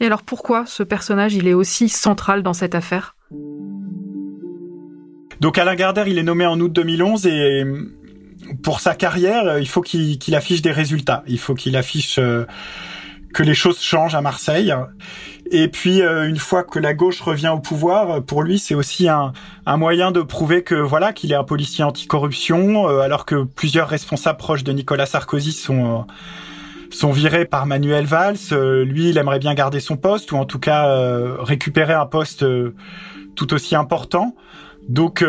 Et 0.00 0.06
alors 0.06 0.22
pourquoi 0.22 0.64
ce 0.66 0.82
personnage 0.82 1.34
il 1.34 1.48
est 1.48 1.54
aussi 1.54 1.88
central 1.88 2.42
dans 2.42 2.52
cette 2.52 2.74
affaire? 2.74 3.16
Donc 5.40 5.58
Alain 5.58 5.74
Gardère 5.74 6.08
il 6.08 6.18
est 6.18 6.22
nommé 6.22 6.46
en 6.46 6.58
août 6.60 6.72
2011 6.72 7.26
et 7.26 7.64
pour 8.62 8.80
sa 8.80 8.94
carrière 8.94 9.58
il 9.58 9.68
faut 9.68 9.80
qu'il 9.80 10.34
affiche 10.34 10.62
des 10.62 10.72
résultats. 10.72 11.24
Il 11.26 11.38
faut 11.38 11.54
qu'il 11.54 11.76
affiche 11.76 12.18
euh, 12.18 12.44
que 13.34 13.42
les 13.42 13.54
choses 13.54 13.80
changent 13.80 14.14
à 14.14 14.20
Marseille. 14.20 14.72
Et 15.50 15.68
puis 15.68 16.02
euh, 16.02 16.28
une 16.28 16.36
fois 16.36 16.62
que 16.62 16.78
la 16.78 16.94
gauche 16.94 17.20
revient 17.20 17.48
au 17.48 17.60
pouvoir, 17.60 18.22
pour 18.22 18.42
lui 18.42 18.58
c'est 18.58 18.74
aussi 18.74 19.08
un, 19.08 19.32
moyen 19.66 20.10
de 20.10 20.20
prouver 20.20 20.62
que 20.62 20.74
voilà 20.74 21.12
qu'il 21.12 21.32
est 21.32 21.36
un 21.36 21.44
policier 21.44 21.84
anticorruption, 21.84 22.88
euh, 22.88 23.00
alors 23.00 23.24
que 23.24 23.44
plusieurs 23.44 23.88
responsables 23.88 24.38
proches 24.38 24.64
de 24.64 24.72
Nicolas 24.72 25.06
Sarkozy 25.06 25.52
sont 25.52 26.06
sont 26.90 27.12
virés 27.12 27.44
par 27.44 27.66
Manuel 27.66 28.06
Valls. 28.06 28.36
Euh, 28.52 28.84
lui, 28.84 29.10
il 29.10 29.18
aimerait 29.18 29.38
bien 29.38 29.54
garder 29.54 29.80
son 29.80 29.96
poste 29.96 30.32
ou 30.32 30.36
en 30.36 30.44
tout 30.44 30.58
cas 30.58 30.88
euh, 30.88 31.36
récupérer 31.40 31.94
un 31.94 32.06
poste 32.06 32.42
euh, 32.42 32.74
tout 33.34 33.52
aussi 33.54 33.76
important. 33.76 34.34
Donc 34.88 35.22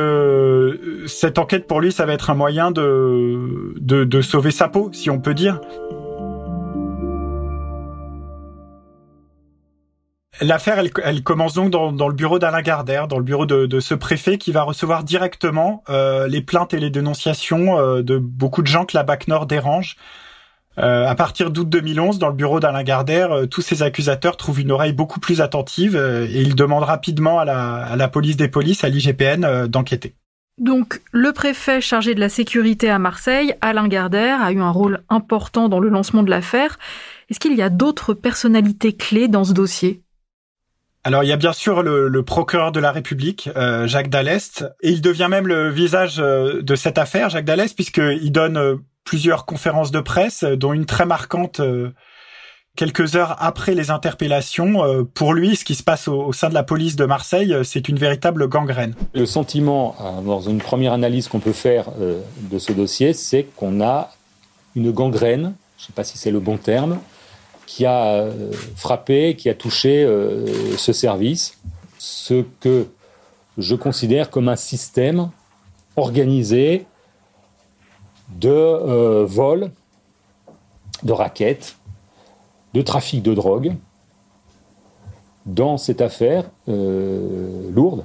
cette 1.05 1.37
enquête 1.37 1.67
pour 1.67 1.81
lui, 1.81 1.91
ça 1.91 2.05
va 2.05 2.13
être 2.13 2.29
un 2.29 2.33
moyen 2.33 2.71
de, 2.71 3.73
de, 3.77 4.21
sauver 4.21 4.51
sa 4.51 4.69
peau, 4.69 4.89
si 4.93 5.09
on 5.09 5.19
peut 5.19 5.33
dire. 5.33 5.59
L'affaire, 10.41 10.79
elle, 10.79 11.23
commence 11.23 11.53
donc 11.53 11.69
dans, 11.69 12.07
le 12.07 12.13
bureau 12.13 12.39
d'Alain 12.39 12.61
Gardère, 12.61 13.07
dans 13.07 13.17
le 13.17 13.23
bureau 13.23 13.45
de, 13.45 13.79
ce 13.79 13.93
préfet 13.93 14.37
qui 14.37 14.51
va 14.51 14.63
recevoir 14.63 15.03
directement 15.03 15.83
les 15.89 16.41
plaintes 16.41 16.73
et 16.73 16.79
les 16.79 16.89
dénonciations 16.89 18.01
de 18.01 18.17
beaucoup 18.17 18.61
de 18.61 18.67
gens 18.67 18.85
que 18.85 18.95
la 18.95 19.03
BAC 19.03 19.27
Nord 19.27 19.45
dérange. 19.47 19.97
Euh, 20.79 21.05
à 21.05 21.15
partir 21.15 21.51
d'août 21.51 21.67
2011, 21.67 22.19
dans 22.19 22.29
le 22.29 22.35
bureau 22.35 22.59
d'Alain 22.59 22.83
Gardère, 22.83 23.31
euh, 23.31 23.45
tous 23.47 23.61
ces 23.61 23.83
accusateurs 23.83 24.37
trouvent 24.37 24.61
une 24.61 24.71
oreille 24.71 24.93
beaucoup 24.93 25.19
plus 25.19 25.41
attentive 25.41 25.95
euh, 25.95 26.25
et 26.25 26.41
ils 26.41 26.55
demandent 26.55 26.83
rapidement 26.85 27.39
à 27.39 27.45
la, 27.45 28.07
police 28.07 28.37
des 28.37 28.47
polices, 28.47 28.83
à 28.83 28.89
l'IGPN, 28.89 29.67
d'enquêter. 29.67 30.13
Donc, 30.57 31.01
le 31.11 31.31
préfet 31.33 31.81
chargé 31.81 32.15
de 32.15 32.19
la 32.19 32.29
sécurité 32.29 32.89
à 32.89 32.99
Marseille, 32.99 33.55
Alain 33.61 33.87
Gardère, 33.87 34.41
a 34.41 34.51
eu 34.51 34.59
un 34.59 34.71
rôle 34.71 35.01
important 35.09 35.69
dans 35.69 35.79
le 35.79 35.89
lancement 35.89 36.23
de 36.23 36.29
l'affaire. 36.29 36.77
Est-ce 37.29 37.39
qu'il 37.39 37.55
y 37.55 37.61
a 37.61 37.69
d'autres 37.69 38.13
personnalités 38.13 38.93
clés 38.93 39.27
dans 39.27 39.43
ce 39.43 39.53
dossier? 39.53 40.01
Alors 41.03 41.23
il 41.23 41.27
y 41.27 41.31
a 41.31 41.37
bien 41.37 41.53
sûr 41.53 41.81
le, 41.81 42.23
procureur 42.23 42.71
de 42.71 42.79
la 42.79 42.91
République, 42.91 43.49
Jacques 43.85 44.09
Dallest, 44.09 44.65
et 44.81 44.89
il 44.89 45.01
devient 45.01 45.27
même 45.29 45.47
le 45.47 45.69
visage 45.69 46.17
de 46.17 46.75
cette 46.75 46.97
affaire, 46.97 47.29
Jacques 47.29 47.45
Dallest, 47.45 47.73
puisqu'il 47.75 48.31
donne 48.31 48.79
plusieurs 49.09 49.47
conférences 49.47 49.89
de 49.89 50.01
presse, 50.01 50.43
dont 50.43 50.71
une 50.71 50.85
très 50.85 51.07
marquante 51.07 51.61
euh, 51.61 51.89
quelques 52.75 53.15
heures 53.15 53.35
après 53.39 53.73
les 53.73 53.89
interpellations. 53.89 54.83
Euh, 54.83 55.03
pour 55.03 55.33
lui, 55.33 55.55
ce 55.55 55.65
qui 55.65 55.73
se 55.73 55.81
passe 55.81 56.07
au, 56.07 56.31
sein 56.31 56.49
de 56.49 56.53
la 56.53 56.61
police 56.61 56.95
de 56.95 57.05
Marseille, 57.05 57.51
euh, 57.51 57.63
c'est 57.63 57.89
une 57.89 57.97
véritable 57.97 58.47
gangrène. 58.47 58.93
Le 59.15 59.25
sentiment, 59.25 59.95
dans 60.23 60.41
une 60.41 60.59
première 60.59 60.93
analyse 60.93 61.27
qu'on 61.27 61.39
peut 61.39 61.53
faire 61.53 61.85
de 61.97 62.59
ce 62.59 62.71
dossier, 62.71 63.13
c'est 63.13 63.47
qu'on 63.55 63.81
a 63.81 64.11
une 64.75 64.91
gangrène, 64.91 65.55
je 65.79 65.83
ne 65.83 65.87
sais 65.87 65.93
pas 65.93 66.03
si 66.03 66.19
c'est 66.19 66.29
le 66.29 66.39
bon 66.39 66.57
terme, 66.57 66.99
qui 67.69 67.85
a 67.85 68.25
frappé, 68.75 69.35
qui 69.35 69.47
a 69.47 69.53
touché 69.53 70.03
ce 70.75 70.91
service, 70.91 71.59
ce 71.99 72.43
que 72.59 72.87
je 73.59 73.75
considère 73.75 74.31
comme 74.31 74.49
un 74.49 74.55
système 74.55 75.29
organisé 75.95 76.87
de 78.29 78.49
euh, 78.49 79.23
vol 79.23 79.71
de 81.03 81.13
raquettes, 81.13 81.77
de 82.73 82.81
trafic 82.81 83.21
de 83.21 83.35
drogue 83.35 83.75
dans 85.45 85.77
cette 85.77 86.01
affaire 86.01 86.49
euh, 86.67 87.69
lourde, 87.71 88.03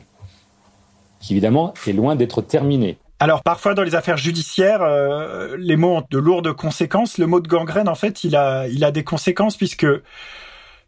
qui 1.20 1.32
évidemment 1.32 1.72
est 1.86 1.92
loin 1.92 2.16
d'être 2.16 2.42
terminée. 2.42 2.98
Alors 3.20 3.42
parfois 3.42 3.74
dans 3.74 3.82
les 3.82 3.94
affaires 3.94 4.16
judiciaires, 4.16 4.82
euh, 4.82 5.56
les 5.58 5.76
mots 5.76 5.96
ont 5.96 6.04
de 6.10 6.18
lourdes 6.18 6.52
conséquences. 6.52 7.18
Le 7.18 7.26
mot 7.26 7.40
de 7.40 7.48
gangrène, 7.48 7.88
en 7.88 7.94
fait, 7.94 8.24
il 8.24 8.36
a, 8.36 8.66
il 8.68 8.84
a 8.84 8.90
des 8.90 9.04
conséquences 9.04 9.56
puisque 9.56 9.86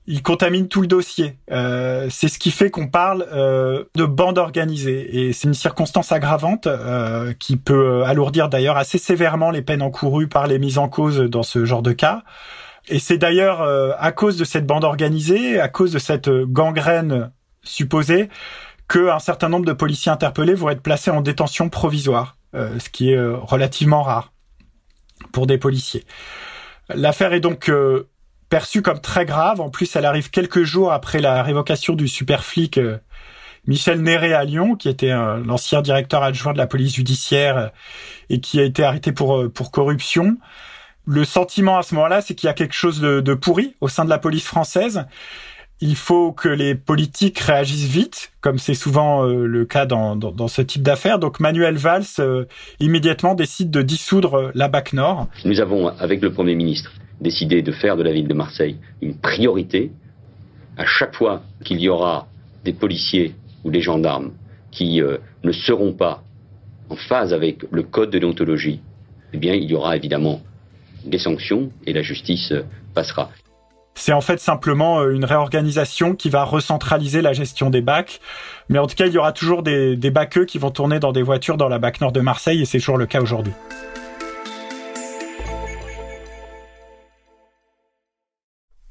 il 0.07 0.23
contamine 0.23 0.69
tout 0.69 0.81
le 0.81 0.87
dossier. 0.87 1.37
Euh, 1.51 2.07
c'est 2.11 2.29
ce 2.29 2.39
qui 2.39 2.51
fait 2.51 2.71
qu'on 2.71 2.87
parle 2.87 3.27
euh, 3.33 3.85
de 3.97 4.05
bande 4.05 4.39
organisée 4.39 5.27
et 5.27 5.33
c'est 5.33 5.49
une 5.49 5.55
circonstance 5.55 6.13
aggravante 6.13 6.67
euh, 6.67 7.33
qui 7.39 7.57
peut 7.57 8.05
alourdir 8.05 8.49
d'ailleurs 8.49 8.77
assez 8.77 8.99
sévèrement 8.99 9.51
les 9.51 9.63
peines 9.63 9.83
encourues 9.83 10.29
par 10.29 10.47
les 10.47 10.59
mises 10.59 10.79
en 10.79 10.89
cause 10.89 11.19
dans 11.19 11.43
ce 11.43 11.65
genre 11.65 11.83
de 11.83 11.93
cas. 11.93 12.23
Et 12.89 13.01
c'est 13.01 13.19
d'ailleurs 13.19 13.63
à 13.99 14.13
cause 14.13 14.37
de 14.37 14.45
cette 14.45 14.65
bande 14.65 14.85
organisée, 14.85 15.59
à 15.59 15.69
cause 15.69 15.91
de 15.91 15.99
cette 15.99 16.31
gangrène 16.31 17.33
supposée, 17.65 18.29
qu'un 18.89 19.19
certain 19.19 19.49
nombre 19.49 19.67
de 19.67 19.73
policiers 19.73 20.13
interpellés 20.13 20.55
vont 20.55 20.71
être 20.71 20.83
placés 20.83 21.11
en 21.11 21.21
détention 21.21 21.69
provisoire, 21.69 22.37
ce 22.55 22.89
qui 22.89 23.13
est 23.13 23.21
relativement 23.21 24.03
rare 24.03 24.33
pour 25.33 25.47
des 25.47 25.59
policiers. 25.59 26.05
L'affaire 26.89 27.33
est 27.33 27.41
donc 27.41 27.71
perçue 28.49 28.83
comme 28.83 29.01
très 29.01 29.25
grave. 29.25 29.61
En 29.61 29.71
plus, 29.71 29.95
elle 29.97 30.05
arrive 30.05 30.31
quelques 30.31 30.63
jours 30.63 30.93
après 30.93 31.21
la 31.21 31.43
révocation 31.43 31.95
du 31.95 32.09
super 32.09 32.45
flic 32.45 32.79
euh, 32.79 32.99
Michel 33.67 34.01
Néré 34.01 34.33
à 34.33 34.45
Lyon, 34.45 34.77
qui 34.77 34.89
était 34.89 35.11
l'ancien 35.11 35.83
directeur 35.83 36.23
adjoint 36.23 36.53
de 36.53 36.59
la 36.59 36.67
police 36.67 36.95
judiciaire 36.95 37.59
euh, 37.59 37.69
et 38.31 38.41
qui 38.41 38.61
a 38.61 38.63
été 38.63 38.85
arrêté 38.85 39.13
pour, 39.13 39.37
euh, 39.37 39.49
pour 39.49 39.71
corruption. 39.71 40.37
Le 41.07 41.25
sentiment 41.25 41.79
à 41.79 41.83
ce 41.83 41.95
moment-là, 41.95 42.21
c'est 42.21 42.35
qu'il 42.35 42.47
y 42.47 42.51
a 42.51 42.55
quelque 42.55 42.75
chose 42.75 43.01
de, 43.01 43.21
de, 43.21 43.35
pourri 43.35 43.75
au 43.81 43.89
sein 43.89 44.05
de 44.05 44.11
la 44.11 44.19
police 44.19 44.45
française. 44.45 45.07
Il 45.81 45.97
faut 45.97 46.33
que 46.33 46.49
les 46.49 46.75
politiques 46.75 47.39
réagissent 47.39 47.89
vite, 47.89 48.33
comme 48.41 48.59
c'est 48.59 48.75
souvent 48.75 49.25
le 49.25 49.65
cas 49.67 49.85
dans, 49.85 50.49
ce 50.49 50.63
type 50.63 50.83
d'affaires. 50.83 51.19
Donc 51.19 51.39
Manuel 51.39 51.77
Valls 51.77 52.47
immédiatement 52.81 53.35
décide 53.35 53.71
de 53.71 53.83
dissoudre 53.83 54.51
la 54.55 54.69
BAC 54.69 54.95
Nord. 54.95 55.29
Nous 55.45 55.61
avons, 55.61 55.89
avec 55.89 56.23
le 56.23 56.33
Premier 56.33 56.55
ministre, 56.55 56.93
décidé 57.21 57.63
de 57.63 57.73
faire 57.73 57.97
de 57.97 58.03
la 58.03 58.13
ville 58.13 58.29
de 58.29 58.35
Marseille 58.35 58.77
une 59.03 59.17
priorité. 59.17 59.91
À 60.77 60.87
chaque 60.87 61.15
fois 61.15 61.43
qu'il 61.65 61.81
y 61.81 61.89
aura 61.89 62.27
des 62.65 62.73
policiers 62.73 63.35
ou 63.65 63.71
des 63.71 63.81
gendarmes 63.81 64.33
qui 64.71 65.01
euh, 65.01 65.19
ne 65.43 65.53
seront 65.53 65.93
pas 65.93 66.23
en 66.91 66.97
phase 66.97 67.33
avec 67.33 67.65
le 67.71 67.83
code 67.83 68.11
de 68.11 68.19
déontologie, 68.19 68.81
eh 69.33 69.39
bien, 69.39 69.55
il 69.55 69.71
y 69.71 69.75
aura 69.75 69.97
évidemment 69.97 70.43
des 71.05 71.19
sanctions 71.19 71.71
et 71.87 71.93
la 71.93 72.03
justice 72.03 72.53
euh, 72.53 72.63
passera. 72.95 73.31
C'est 73.99 74.13
en 74.13 74.21
fait 74.21 74.39
simplement 74.39 75.01
euh, 75.01 75.15
une 75.15 75.25
réorganisation 75.25 76.15
qui 76.15 76.29
va 76.29 76.45
recentraliser 76.45 77.23
la 77.23 77.33
gestion 77.33 77.71
des 77.71 77.81
bacs. 77.81 78.21
Mais 78.69 78.79
en 78.79 78.87
tout 78.87 78.95
cas, 78.95 79.07
il 79.07 79.13
y 79.13 79.19
aura 79.19 79.33
toujours 79.33 79.63
des, 79.63 79.97
des 79.97 80.11
baqueux 80.11 80.45
qui 80.45 80.59
vont 80.59 80.71
tourner 80.71 81.01
dans 81.01 81.13
des 81.13 81.23
voitures 81.23 81.57
dans 81.57 81.69
la 81.69 81.79
BAC 81.79 82.03
Nord 82.03 82.13
de 82.13 82.21
Marseille 82.21 82.61
et 82.61 82.67
c'est 82.67 82.79
toujours 82.79 82.99
le 82.99 83.07
cas 83.07 83.21
aujourd'hui. 83.21 83.55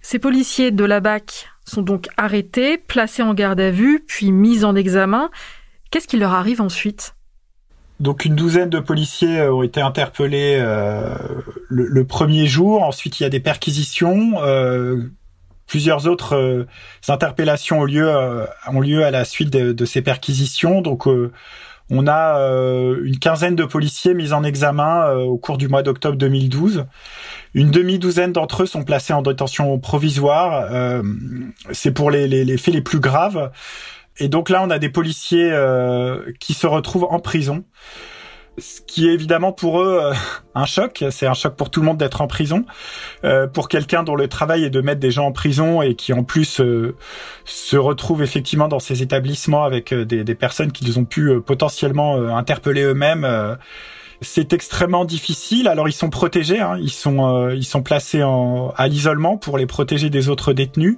Ces 0.02 0.20
policiers 0.20 0.72
de 0.72 0.86
la 0.86 1.00
BAC 1.00 1.50
sont 1.66 1.82
donc 1.82 2.08
arrêtés, 2.18 2.78
placés 2.78 3.24
en 3.24 3.34
garde 3.34 3.60
à 3.60 3.72
vue, 3.72 4.04
puis 4.06 4.32
mis 4.32 4.64
en 4.64 4.76
examen. 4.76 5.30
Qu'est-ce 5.92 6.08
qui 6.08 6.18
leur 6.18 6.34
arrive 6.34 6.62
ensuite? 6.62 7.16
Donc 8.00 8.26
une 8.26 8.36
douzaine 8.36 8.70
de 8.70 8.80
policiers 8.80 9.40
euh, 9.40 9.54
ont 9.54 9.64
été 9.64 9.82
interpellés 9.82 10.58
euh, 10.60 11.16
le, 11.70 12.04
premier 12.06 12.46
jour. 12.46 12.84
Ensuite, 12.84 13.20
il 13.20 13.24
y 13.24 13.26
a 13.26 13.30
des 13.30 13.40
perquisitions. 13.40 14.34
Euh, 14.44 15.02
plusieurs 15.66 16.08
autres 16.08 16.68
interpellations 17.08 17.80
ont 17.80 17.86
lieu, 17.86 18.08
ont 18.68 18.82
lieu 18.82 19.04
à 19.04 19.10
la 19.10 19.26
suite 19.26 19.50
de, 19.50 19.86
ces 19.86 20.04
perquisitions. 20.04 20.82
Donc 20.82 21.08
on 21.90 22.08
a 22.08 22.38
une 23.04 23.18
quinzaine 23.18 23.56
de 23.56 23.64
policiers 23.64 24.14
mis 24.14 24.32
en 24.32 24.44
examen 24.44 25.10
au 25.14 25.40
cours 25.40 25.58
du 25.58 25.68
mois 25.68 25.82
d'octobre 25.82 26.18
2012. 26.18 26.86
Une 27.56 27.72
demi-douzaine 27.72 28.32
d'entre 28.32 28.62
eux 28.62 28.66
sont 28.68 28.84
placés 28.84 29.14
en 29.14 29.24
détention 29.24 29.80
provisoire. 29.80 30.70
C'est 31.72 31.92
pour 31.92 32.12
les, 32.12 32.58
faits 32.60 32.76
les 32.76 32.82
plus 32.84 33.00
graves. 33.00 33.50
Et 34.20 34.28
donc 34.28 34.50
là, 34.50 34.64
on 34.64 34.70
a 34.70 34.80
des 34.80 34.90
policiers 34.90 35.52
euh, 35.52 36.32
qui 36.40 36.54
se 36.54 36.68
retrouvent 36.68 37.08
en 37.10 37.20
prison. 37.20 37.64
Ce 38.58 38.80
qui 38.80 39.10
est 39.10 39.14
évidemment 39.14 39.52
pour 39.52 39.82
eux 39.82 40.00
euh, 40.02 40.14
un 40.56 40.66
choc. 40.66 41.04
C'est 41.12 41.28
un 41.28 41.34
choc 41.34 41.56
pour 41.56 41.70
tout 41.70 41.82
le 41.82 41.86
monde 41.86 41.98
d'être 41.98 42.22
en 42.22 42.28
prison. 42.28 42.66
Euh, 43.24 43.48
pour 43.48 43.68
quelqu'un 43.68 44.04
dont 44.04 44.16
le 44.16 44.28
travail 44.28 44.64
est 44.64 44.70
de 44.70 44.82
mettre 44.82 45.00
des 45.02 45.12
gens 45.12 45.26
en 45.26 45.32
prison 45.32 45.82
et 45.82 45.96
qui 45.96 46.14
en 46.14 46.24
plus 46.24 46.62
se 47.46 47.76
retrouve 47.78 48.24
effectivement 48.24 48.68
dans 48.68 48.80
ces 48.80 49.02
établissements 49.02 49.64
avec 49.64 49.94
des, 49.94 50.24
des 50.24 50.36
personnes 50.36 50.72
qu'ils 50.72 50.98
ont 50.98 51.06
pu 51.06 51.42
potentiellement 51.42 52.16
interpeller 52.36 52.84
eux-mêmes 52.84 53.58
c'est 54.22 54.54
extrêmement 54.54 55.06
difficile. 55.06 55.68
Alors 55.68 55.88
ils 55.88 55.94
sont 55.94 56.10
protégés, 56.10 56.60
hein. 56.60 56.78
ils 56.80 56.92
sont 56.92 57.36
euh, 57.36 57.56
ils 57.56 57.66
sont 57.66 57.84
placés 57.84 58.24
en, 58.24 58.74
à 58.78 58.88
l'isolement 58.88 59.38
pour 59.38 59.58
les 59.58 59.66
protéger 59.66 60.10
des 60.10 60.30
autres 60.30 60.54
détenus. 60.54 60.98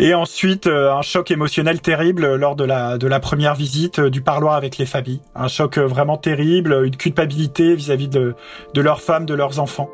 Et 0.00 0.14
ensuite 0.14 0.68
euh, 0.68 0.92
un 0.92 1.02
choc 1.02 1.32
émotionnel 1.32 1.80
terrible 1.80 2.36
lors 2.36 2.54
de 2.54 2.62
la 2.62 2.98
de 2.98 3.08
la 3.08 3.18
première 3.18 3.56
visite 3.56 3.98
euh, 3.98 4.10
du 4.10 4.22
parloir 4.22 4.54
avec 4.54 4.78
les 4.78 4.86
familles. 4.86 5.20
Un 5.34 5.48
choc 5.48 5.76
vraiment 5.76 6.16
terrible, 6.16 6.84
une 6.84 6.96
culpabilité 6.96 7.74
vis-à-vis 7.74 8.06
de 8.06 8.36
de 8.74 8.80
leurs 8.80 9.00
femmes, 9.00 9.26
de 9.26 9.34
leurs 9.34 9.58
enfants. 9.58 9.90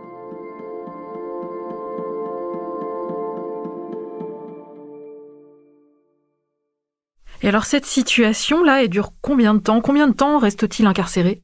Et 7.43 7.49
alors 7.49 7.65
cette 7.65 7.87
situation-là, 7.87 8.83
elle 8.83 8.91
dure 8.91 9.11
combien 9.23 9.55
de 9.55 9.61
temps? 9.61 9.81
Combien 9.81 10.09
de 10.09 10.15
temps 10.15 10.39
reste-t-il 10.39 10.87
incarcéré? 10.87 11.41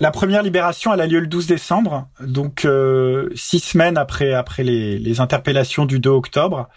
La 0.00 0.10
première 0.10 0.42
libération, 0.42 0.94
elle 0.94 1.00
a 1.02 1.06
lieu 1.06 1.20
le 1.20 1.26
12 1.26 1.46
décembre, 1.46 2.08
donc 2.20 2.64
euh, 2.64 3.28
six 3.34 3.60
semaines 3.60 3.98
après 3.98 4.32
après 4.32 4.62
les, 4.62 4.98
les, 4.98 5.20
interpellations 5.20 5.84
du 5.84 6.00
2 6.00 6.08
octobre. 6.08 6.68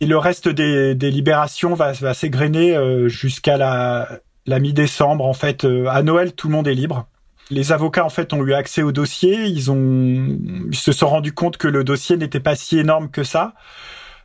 Et 0.00 0.06
le 0.06 0.18
reste 0.18 0.48
des, 0.48 0.94
des 0.94 1.10
libérations 1.10 1.74
va, 1.74 1.92
va 1.92 2.14
s'égrener 2.14 2.76
euh, 2.76 3.08
jusqu'à 3.08 3.56
la, 3.56 4.20
la 4.46 4.58
mi-décembre. 4.58 5.24
En 5.24 5.32
fait, 5.32 5.64
euh, 5.64 5.86
à 5.88 6.02
Noël, 6.02 6.34
tout 6.34 6.48
le 6.48 6.54
monde 6.54 6.68
est 6.68 6.74
libre. 6.74 7.06
Les 7.50 7.72
avocats, 7.72 8.04
en 8.04 8.10
fait, 8.10 8.32
ont 8.32 8.44
eu 8.44 8.52
accès 8.52 8.82
au 8.82 8.92
dossier. 8.92 9.44
Ils 9.46 9.70
ont, 9.70 10.38
ils 10.70 10.76
se 10.76 10.92
sont 10.92 11.08
rendus 11.08 11.32
compte 11.32 11.56
que 11.56 11.68
le 11.68 11.84
dossier 11.84 12.16
n'était 12.16 12.40
pas 12.40 12.56
si 12.56 12.78
énorme 12.78 13.10
que 13.10 13.22
ça. 13.22 13.54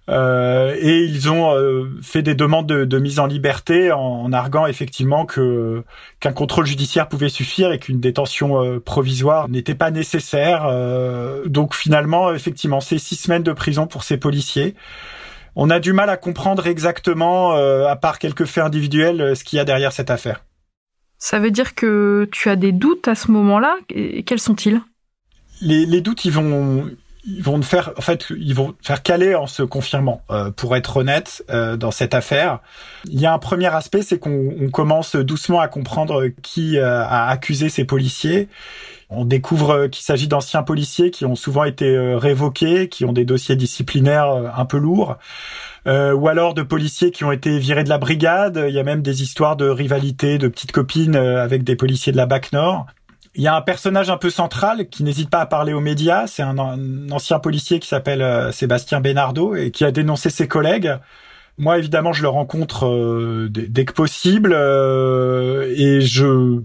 Euh, 0.10 0.76
et 0.80 1.04
ils 1.04 1.30
ont 1.30 1.56
euh, 1.56 1.90
fait 2.02 2.24
des 2.24 2.34
demandes 2.34 2.68
de, 2.68 3.00
mise 3.00 3.20
en 3.20 3.28
liberté 3.28 3.92
en, 3.92 4.34
arguant 4.34 4.66
effectivement 4.66 5.26
que 5.26 5.84
qu'un 6.20 6.34
contrôle 6.34 6.66
judiciaire 6.66 7.08
pouvait 7.08 7.30
suffire 7.30 7.72
et 7.72 7.78
qu'une 7.78 8.00
détention 8.00 8.64
euh, 8.64 8.80
provisoire 8.80 9.48
n'était 9.48 9.76
pas 9.76 9.92
nécessaire. 9.92 10.68
donc 11.46 11.76
finalement, 11.76 12.34
effectivement, 12.34 12.80
c'est 12.82 12.98
six 12.98 13.16
semaines 13.16 13.44
de 13.44 13.54
prison 13.54 13.88
pour 13.88 14.04
ces 14.04 14.18
policiers. 14.18 14.76
On 15.56 15.70
a 15.70 15.80
du 15.80 15.94
mal 15.94 16.10
à 16.10 16.18
comprendre 16.18 16.68
exactement, 16.68 17.54
à 17.54 17.96
part 17.96 18.20
quelques 18.20 18.46
faits 18.46 18.64
individuels, 18.64 19.36
ce 19.36 19.44
qu'il 19.44 19.58
y 19.58 19.60
a 19.60 19.66
derrière 19.66 19.92
cette 19.92 20.10
affaire. 20.10 20.46
Ça 21.18 21.40
veut 21.40 21.52
dire 21.52 21.76
que 21.76 22.28
tu 22.32 22.50
as 22.50 22.56
des 22.56 22.72
doutes 22.72 23.08
à 23.08 23.16
ce 23.16 23.30
moment-là. 23.32 23.76
Et 23.90 24.24
quels 24.24 24.40
sont-ils? 24.40 24.82
Les, 25.62 25.86
les, 25.86 26.02
doutes, 26.02 26.26
ils 26.26 26.32
vont, 26.32 26.90
ils 27.26 27.44
vont 27.44 27.62
faire, 27.62 27.94
en 27.96 28.02
fait, 28.02 28.26
ils 28.32 28.56
vont 28.56 28.76
faire 28.82 29.04
caler 29.04 29.36
en 29.36 29.46
se 29.46 29.62
confirmant. 29.62 30.24
Euh, 30.32 30.50
pour 30.50 30.76
être 30.76 30.98
honnête, 30.98 31.44
euh, 31.52 31.78
dans 31.78 31.92
cette 31.92 32.16
affaire, 32.16 32.60
il 33.06 33.20
y 33.20 33.28
a 33.28 33.34
un 33.34 33.38
premier 33.38 33.68
aspect, 33.68 34.02
c'est 34.02 34.18
qu'on 34.18 34.70
commence 34.72 35.16
doucement 35.16 35.60
à 35.60 35.68
comprendre 35.68 36.28
qui 36.42 36.80
euh, 36.80 37.04
a 37.04 37.30
accusé 37.30 37.70
ces 37.70 37.86
policiers. 37.86 38.50
On 39.12 39.26
découvre 39.26 39.88
qu'il 39.88 40.04
s'agit 40.04 40.28
d'anciens 40.28 40.64
policiers 40.64 41.12
qui 41.12 41.26
ont 41.26 41.36
souvent 41.36 41.66
été 41.66 41.98
révoqués, 42.16 42.88
qui 42.90 43.06
ont 43.06 43.12
des 43.12 43.26
dossiers 43.26 43.56
disciplinaires 43.56 44.32
un 44.56 44.66
peu 44.66 44.78
lourds, 44.78 45.18
ou 45.86 46.28
alors 46.30 46.54
de 46.54 46.62
policiers 46.62 47.12
qui 47.12 47.26
ont 47.26 47.32
été 47.34 47.60
virés 47.60 47.84
de 47.84 47.90
la 47.90 47.98
brigade. 47.98 48.64
Il 48.70 48.74
y 48.74 48.80
a 48.80 48.84
même 48.84 49.02
des 49.02 49.22
histoires 49.22 49.58
de 49.58 49.68
rivalité, 49.68 50.38
de 50.38 50.48
petites 50.48 50.72
copines 50.72 51.18
avec 51.18 51.66
des 51.66 51.76
policiers 51.76 52.14
de 52.14 52.18
la 52.18 52.26
BAC 52.26 52.54
Nord. 52.54 52.86
Il 53.34 53.42
y 53.42 53.48
a 53.48 53.56
un 53.56 53.62
personnage 53.62 54.10
un 54.10 54.18
peu 54.18 54.30
central 54.30 54.90
qui 54.90 55.04
n'hésite 55.04 55.30
pas 55.30 55.40
à 55.40 55.46
parler 55.46 55.72
aux 55.72 55.80
médias. 55.80 56.28
C'est 56.28 56.44
un, 56.44 56.58
ancien 57.12 57.40
policier 57.40 57.80
qui 57.80 57.88
s'appelle 57.88 58.22
euh, 58.22 58.52
Sébastien 58.52 59.00
Benardo 59.00 59.56
et 59.56 59.72
qui 59.72 59.86
a 59.86 59.92
dénoncé 59.92 60.30
ses 60.30 60.50
collègues. 60.50 60.98
Moi, 61.58 61.78
évidemment, 61.78 62.12
je 62.12 62.24
le 62.24 62.28
rencontre 62.28 62.88
euh, 62.88 63.48
dès, 63.50 63.86
que 63.86 63.94
possible 63.94 64.52
euh, 64.54 65.74
et 65.78 66.02
je, 66.02 66.62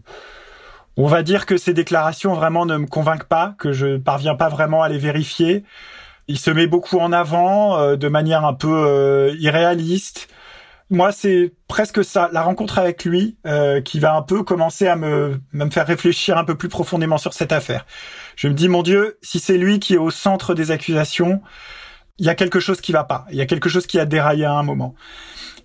on 0.96 1.06
va 1.06 1.22
dire 1.22 1.46
que 1.46 1.56
ses 1.56 1.74
déclarations 1.74 2.34
vraiment 2.34 2.66
ne 2.66 2.76
me 2.76 2.86
convainquent 2.86 3.28
pas, 3.28 3.54
que 3.58 3.72
je 3.72 3.96
parviens 3.96 4.34
pas 4.34 4.48
vraiment 4.48 4.82
à 4.82 4.88
les 4.88 4.98
vérifier. 4.98 5.64
Il 6.28 6.38
se 6.38 6.50
met 6.50 6.66
beaucoup 6.66 6.98
en 6.98 7.12
avant 7.12 7.96
de 7.96 8.08
manière 8.08 8.44
un 8.44 8.54
peu 8.54 9.34
irréaliste. 9.38 10.28
moi, 10.90 11.12
c'est 11.12 11.52
presque 11.68 12.04
ça, 12.04 12.30
la 12.32 12.42
rencontre 12.42 12.78
avec 12.78 13.04
lui, 13.04 13.36
euh, 13.46 13.80
qui 13.80 13.98
va 13.98 14.14
un 14.14 14.22
peu 14.22 14.42
commencer 14.42 14.86
à 14.86 14.96
me, 14.96 15.40
me 15.52 15.70
faire 15.70 15.86
réfléchir 15.86 16.38
un 16.38 16.44
peu 16.44 16.56
plus 16.56 16.68
profondément 16.68 17.18
sur 17.18 17.32
cette 17.32 17.52
affaire. 17.52 17.84
Je 18.36 18.48
me 18.48 18.54
dis, 18.54 18.68
mon 18.68 18.82
Dieu, 18.82 19.18
si 19.22 19.40
c'est 19.40 19.58
lui 19.58 19.80
qui 19.80 19.94
est 19.94 19.98
au 19.98 20.10
centre 20.10 20.54
des 20.54 20.70
accusations, 20.70 21.42
il 22.18 22.26
y 22.26 22.28
a 22.28 22.34
quelque 22.34 22.60
chose 22.60 22.80
qui 22.80 22.92
va 22.92 23.04
pas. 23.04 23.26
Il 23.30 23.36
y 23.36 23.40
a 23.40 23.46
quelque 23.46 23.68
chose 23.68 23.86
qui 23.86 23.98
a 23.98 24.06
déraillé 24.06 24.44
à 24.44 24.52
un 24.52 24.62
moment. 24.62 24.94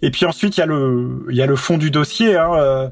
Et 0.01 0.11
puis 0.11 0.25
ensuite, 0.25 0.57
il 0.57 0.59
y 0.59 0.63
a 0.63 0.65
le, 0.65 1.25
il 1.29 1.35
y 1.35 1.41
a 1.41 1.45
le 1.45 1.55
fond 1.55 1.77
du 1.77 1.91
dossier. 1.91 2.35
Hein. 2.35 2.51
Euh, 2.55 2.89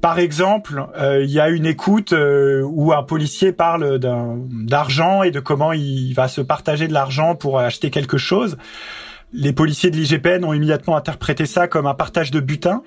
par 0.00 0.18
exemple, 0.18 0.86
euh, 0.96 1.22
il 1.22 1.30
y 1.30 1.40
a 1.40 1.48
une 1.48 1.66
écoute 1.66 2.12
euh, 2.12 2.62
où 2.64 2.92
un 2.92 3.02
policier 3.02 3.52
parle 3.52 3.98
d'argent 3.98 5.22
et 5.22 5.30
de 5.30 5.40
comment 5.40 5.72
il 5.72 6.12
va 6.12 6.28
se 6.28 6.40
partager 6.40 6.88
de 6.88 6.92
l'argent 6.92 7.34
pour 7.34 7.58
acheter 7.58 7.90
quelque 7.90 8.18
chose. 8.18 8.56
Les 9.32 9.52
policiers 9.52 9.90
de 9.90 9.96
l'IGPN 9.96 10.44
ont 10.44 10.52
immédiatement 10.52 10.96
interprété 10.96 11.46
ça 11.46 11.66
comme 11.66 11.86
un 11.86 11.94
partage 11.94 12.30
de 12.30 12.40
butin 12.40 12.82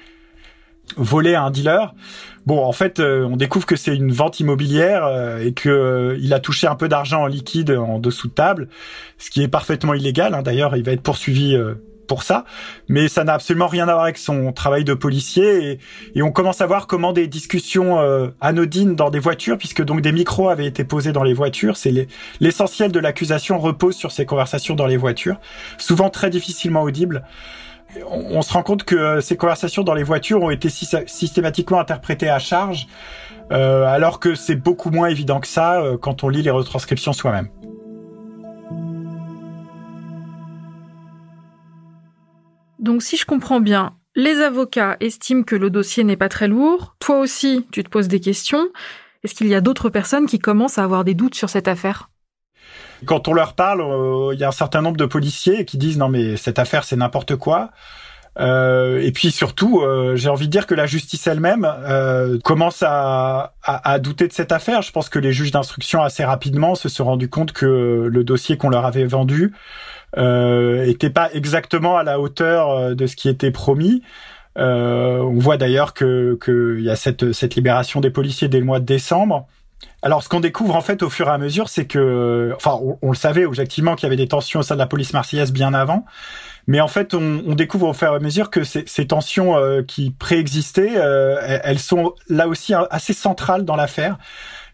volé 0.98 1.36
à 1.36 1.44
un 1.44 1.52
dealer. 1.52 1.94
Bon, 2.46 2.64
en 2.64 2.72
fait, 2.72 3.00
on 3.00 3.38
découvre 3.38 3.66
que 3.66 3.76
c'est 3.76 3.96
une 3.96 4.12
vente 4.12 4.40
immobilière 4.40 5.40
et 5.42 5.52
que 5.54 6.16
il 6.20 6.32
a 6.34 6.40
touché 6.40 6.68
un 6.68 6.76
peu 6.76 6.88
d'argent 6.88 7.24
en 7.24 7.28
liquide 7.28 7.72
en 7.72 7.98
dessous 7.98 8.28
de 8.28 8.34
table, 8.34 8.70
ce 9.18 9.32
qui 9.32 9.42
est 9.42 9.48
parfaitement 9.48 9.96
illégal. 9.96 10.36
Hein. 10.36 10.44
D'ailleurs, 10.44 10.76
il 10.78 10.84
va 10.84 10.92
être 10.92 11.02
poursuivi 11.02 11.58
pour 12.06 12.24
ça, 12.24 12.46
mais 12.88 13.08
ça 13.08 13.24
n'a 13.24 13.34
absolument 13.34 13.68
rien 13.68 13.88
à 13.88 13.94
voir 13.94 14.04
avec 14.04 14.18
son 14.18 14.54
travail 14.54 14.84
de 14.84 14.94
policier 14.94 15.80
et, 16.16 16.22
on 16.22 16.32
commence 16.32 16.62
à 16.62 16.66
voir 16.66 16.88
comment 16.88 17.14
des 17.14 17.28
discussions 17.28 18.00
euh, 18.00 18.30
anodines 18.42 18.96
dans 18.96 19.10
des 19.12 19.20
voitures, 19.20 19.58
puisque 19.58 19.84
donc 19.84 20.02
des 20.02 20.12
micros 20.12 20.50
avaient 20.50 20.66
été 20.66 20.84
posés 20.84 21.12
dans 21.12 21.24
les 21.24 21.34
voitures, 21.34 21.78
c'est 21.78 22.08
l'essentiel 22.40 22.92
de 22.92 23.00
l'accusation 23.00 23.60
repose 23.60 23.96
sur 23.96 24.12
ces 24.12 24.26
conversations 24.26 24.74
dans 24.76 24.88
les 24.88 24.98
voitures, 24.98 25.38
souvent 25.78 26.10
très 26.10 26.30
difficilement 26.30 26.82
audibles. 26.82 27.24
On, 28.10 28.42
se 28.42 28.52
rend 28.52 28.64
compte 28.64 28.84
que 28.84 28.96
euh, 28.96 29.22
ces 29.22 29.38
conversations 29.38 29.84
dans 29.84 29.94
les 29.94 30.04
voitures 30.04 30.42
ont 30.42 30.50
été 30.50 30.70
systématiquement 30.70 31.80
interprétées 31.80 32.30
à 32.30 32.40
charge, 32.40 32.88
euh, 33.52 33.86
alors 33.86 34.20
que 34.20 34.36
c'est 34.36 34.56
beaucoup 34.56 34.90
moins 34.90 35.08
évident 35.08 35.40
que 35.40 35.48
ça 35.48 35.82
quand 36.02 36.24
on 36.24 36.30
lit 36.30 36.42
les 36.42 36.52
retranscriptions 36.52 37.14
soi-même. 37.14 37.50
Donc 42.80 43.02
si 43.02 43.18
je 43.18 43.26
comprends 43.26 43.62
bien, 43.62 43.96
les 44.16 44.42
avocats 44.42 44.96
estiment 45.00 45.44
que 45.44 45.56
le 45.56 45.70
dossier 45.70 46.04
n'est 46.04 46.18
pas 46.18 46.30
très 46.30 46.48
lourd, 46.48 46.96
toi 47.00 47.20
aussi 47.20 47.66
tu 47.72 47.84
te 47.84 47.90
poses 47.90 48.08
des 48.08 48.20
questions. 48.20 48.68
Est-ce 49.24 49.34
qu'il 49.34 49.48
y 49.48 49.56
a 49.56 49.62
d'autres 49.62 49.90
personnes 49.90 50.28
qui 50.28 50.38
commencent 50.38 50.78
à 50.78 50.84
avoir 50.84 51.04
des 51.04 51.16
doutes 51.16 51.34
sur 51.34 51.50
cette 51.50 51.68
affaire? 51.68 52.10
Quand 53.06 53.28
on 53.28 53.34
leur 53.34 53.54
parle, 53.54 53.82
euh, 53.82 54.34
il 54.34 54.40
y 54.40 54.44
a 54.44 54.50
un 54.50 54.52
certain 54.52 54.82
nombre 54.82 54.98
de 54.98 55.06
policiers 55.06 55.66
qui 55.66 55.78
disent 55.78 55.98
non 55.98 56.10
mais 56.10 56.38
cette 56.38 56.60
affaire 56.60 56.84
c'est 56.84 56.96
n'importe 56.96 57.36
quoi. 57.36 57.72
Euh, 58.38 59.00
et 59.02 59.14
puis 59.14 59.32
surtout, 59.32 59.80
euh, 59.80 60.18
j'ai 60.18 60.28
envie 60.28 60.48
de 60.48 60.52
dire 60.52 60.68
que 60.68 60.76
la 60.76 60.86
justice 60.86 61.26
elle-même 61.26 61.66
commence 62.44 62.84
à, 62.86 63.54
à, 63.64 64.00
douter 64.00 64.28
de 64.28 64.34
cette 64.34 64.52
affaire. 64.52 64.82
Je 64.82 64.92
pense 64.92 65.08
que 65.08 65.20
les 65.20 65.32
juges 65.32 65.52
d'instruction 65.52 66.04
assez 66.04 66.26
rapidement 66.26 66.76
se 66.76 66.90
sont 66.90 67.06
rendus 67.06 67.30
compte 67.30 67.54
que 67.54 68.10
le 68.12 68.24
dossier 68.26 68.58
qu'on 68.58 68.70
leur 68.70 68.86
avait 68.86 69.06
vendu 69.06 69.54
euh, 70.18 70.86
était 70.86 71.10
pas 71.10 71.30
exactement 71.34 71.98
à 71.98 72.04
la 72.04 72.20
hauteur 72.20 72.70
euh, 72.70 72.96
de 72.96 73.06
ce 73.06 73.16
qui 73.16 73.28
était 73.28 73.52
promis. 73.52 74.02
Euh, 74.58 75.20
on 75.20 75.40
voit 75.40 75.58
d'ailleurs 75.58 75.94
que 75.94 76.38
qu'il 76.42 76.86
y 76.86 76.90
a 76.90 76.96
cette 76.96 77.34
cette 77.34 77.56
libération 77.56 78.00
des 78.00 78.10
policiers 78.10 78.48
dès 78.48 78.60
le 78.60 78.66
mois 78.66 78.80
de 78.80 78.86
décembre. 78.86 79.48
Alors, 80.02 80.24
ce 80.24 80.30
qu'on 80.30 80.40
découvre 80.40 80.76
en 80.76 80.82
fait 80.82 81.04
au 81.04 81.10
fur 81.10 81.28
et 81.28 81.32
à 81.32 81.38
mesure, 81.38 81.70
c'est 81.70 81.86
que, 81.86 82.54
enfin, 82.56 82.80
on, 83.02 83.10
le 83.10 83.16
savait 83.16 83.46
objectivement 83.46 83.96
qu'il 83.96 84.04
y 84.04 84.08
avait 84.08 84.16
des 84.16 84.28
tensions 84.28 84.60
au 84.60 84.64
sein 84.64 84.76
de 84.76 84.80
la 84.80 84.86
police 84.86 85.14
marseillaise 85.14 85.52
bien 85.52 85.74
avant, 85.74 86.06
mais 86.68 86.80
en 86.80 86.88
fait, 86.88 87.14
on, 87.14 87.56
découvre 87.56 87.88
au 87.88 87.94
fur 87.94 88.12
et 88.12 88.16
à 88.16 88.20
mesure 88.20 88.50
que 88.50 88.64
ces, 88.64 89.08
tensions 89.08 89.58
euh, 89.58 89.82
qui 89.82 90.12
préexistaient, 90.12 90.94
elles 91.64 91.80
sont 91.80 92.14
là 92.30 92.48
aussi 92.48 92.74
assez 92.74 93.14
centrales 93.14 93.66
dans 93.66 93.76
l'affaire. 93.76 94.18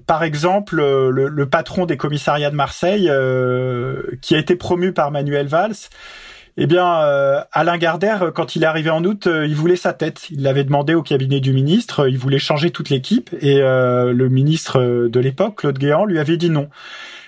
Par 0.08 0.24
exemple, 0.24 0.80
euh, 0.80 1.10
le, 1.10 1.46
patron 1.46 1.86
des 1.86 1.98
commissariats 1.98 2.50
de 2.50 2.56
Marseille, 2.56 3.08
euh, 3.10 4.02
qui 4.22 4.36
a 4.36 4.40
été 4.40 4.56
promu 4.56 4.94
par 4.94 5.12
Manuel 5.12 5.48
Valls, 5.48 5.76
eh 6.58 6.68
bien, 6.68 7.02
euh, 7.02 7.42
Alain 7.52 7.78
Gardère, 7.78 8.32
quand 8.34 8.56
il 8.56 8.64
est 8.64 8.68
arrivé 8.68 8.90
en 8.90 9.04
août, 9.04 9.28
il 9.28 9.56
voulait 9.56 9.76
sa 9.76 9.94
tête. 9.94 10.30
Il 10.30 10.44
l'avait 10.44 10.64
demandé 10.64 10.94
au 10.94 11.02
cabinet 11.02 11.40
du 11.40 11.54
ministre, 11.54 12.08
il 12.08 12.18
voulait 12.18 12.40
changer 12.40 12.72
toute 12.72 12.90
l'équipe, 12.90 13.30
et 13.42 13.60
le 13.60 14.28
ministre 14.30 15.08
de 15.08 15.20
l'époque, 15.20 15.58
Claude 15.58 15.78
Guéant, 15.78 16.06
lui 16.06 16.20
avait 16.20 16.38
dit 16.38 16.50
non. 16.50 16.70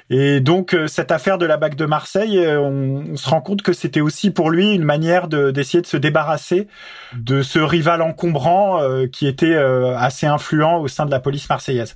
Et 0.09 0.41
donc 0.41 0.75
cette 0.87 1.11
affaire 1.11 1.37
de 1.37 1.45
la 1.45 1.57
BAC 1.57 1.75
de 1.75 1.85
Marseille, 1.85 2.45
on, 2.45 3.15
se 3.15 3.29
rend 3.29 3.41
compte 3.41 3.61
que 3.61 3.71
c'était 3.71 4.01
aussi 4.01 4.31
pour 4.31 4.51
lui 4.51 4.73
une 4.73 4.83
manière 4.83 5.27
d'essayer 5.27 5.81
de 5.81 5.87
se 5.87 5.97
débarrasser 5.97 6.67
de 7.15 7.41
ce 7.41 7.59
rival 7.59 8.01
encombrant 8.01 8.81
qui 9.11 9.27
était 9.27 9.55
assez 9.55 10.27
influent 10.27 10.79
au 10.79 10.87
sein 10.87 11.05
de 11.05 11.11
la 11.11 11.19
police 11.19 11.47
marseillaise. 11.49 11.95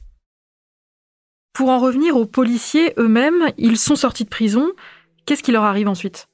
Pour 1.57 1.69
en 1.69 1.79
revenir 1.79 2.15
aux 2.15 2.27
policiers 2.27 2.93
eux-mêmes, 2.99 3.51
ils 3.57 3.77
sont 3.77 3.95
sortis 3.95 4.23
de 4.23 4.29
prison. 4.29 4.67
Qu'est-ce 5.25 5.41
qui 5.41 5.51
leur 5.51 5.63
arrive 5.63 5.87
ensuite? 5.87 6.27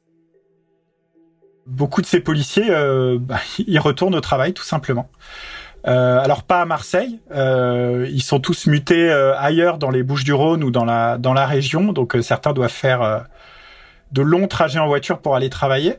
Beaucoup 1.65 2.01
de 2.01 2.05
ces 2.05 2.19
policiers, 2.19 2.69
euh, 2.69 3.17
bah, 3.21 3.39
ils 3.59 3.79
retournent 3.79 4.15
au 4.15 4.21
travail 4.21 4.53
tout 4.53 4.63
simplement. 4.63 5.09
Euh, 5.85 6.19
alors 6.19 6.43
pas 6.43 6.61
à 6.61 6.65
Marseille, 6.65 7.19
euh, 7.35 8.07
ils 8.09 8.23
sont 8.23 8.39
tous 8.39 8.67
mutés 8.67 9.11
ailleurs 9.11 9.77
dans 9.77 9.89
les 9.89 10.01
Bouches-du-Rhône 10.01 10.63
ou 10.63 10.71
dans 10.71 10.85
la 10.85 11.17
dans 11.17 11.33
la 11.33 11.45
région, 11.45 11.91
donc 11.91 12.15
certains 12.21 12.53
doivent 12.53 12.71
faire 12.71 13.25
de 14.13 14.21
longs 14.21 14.47
trajets 14.47 14.79
en 14.79 14.87
voiture 14.87 15.19
pour 15.19 15.35
aller 15.35 15.49
travailler. 15.49 15.97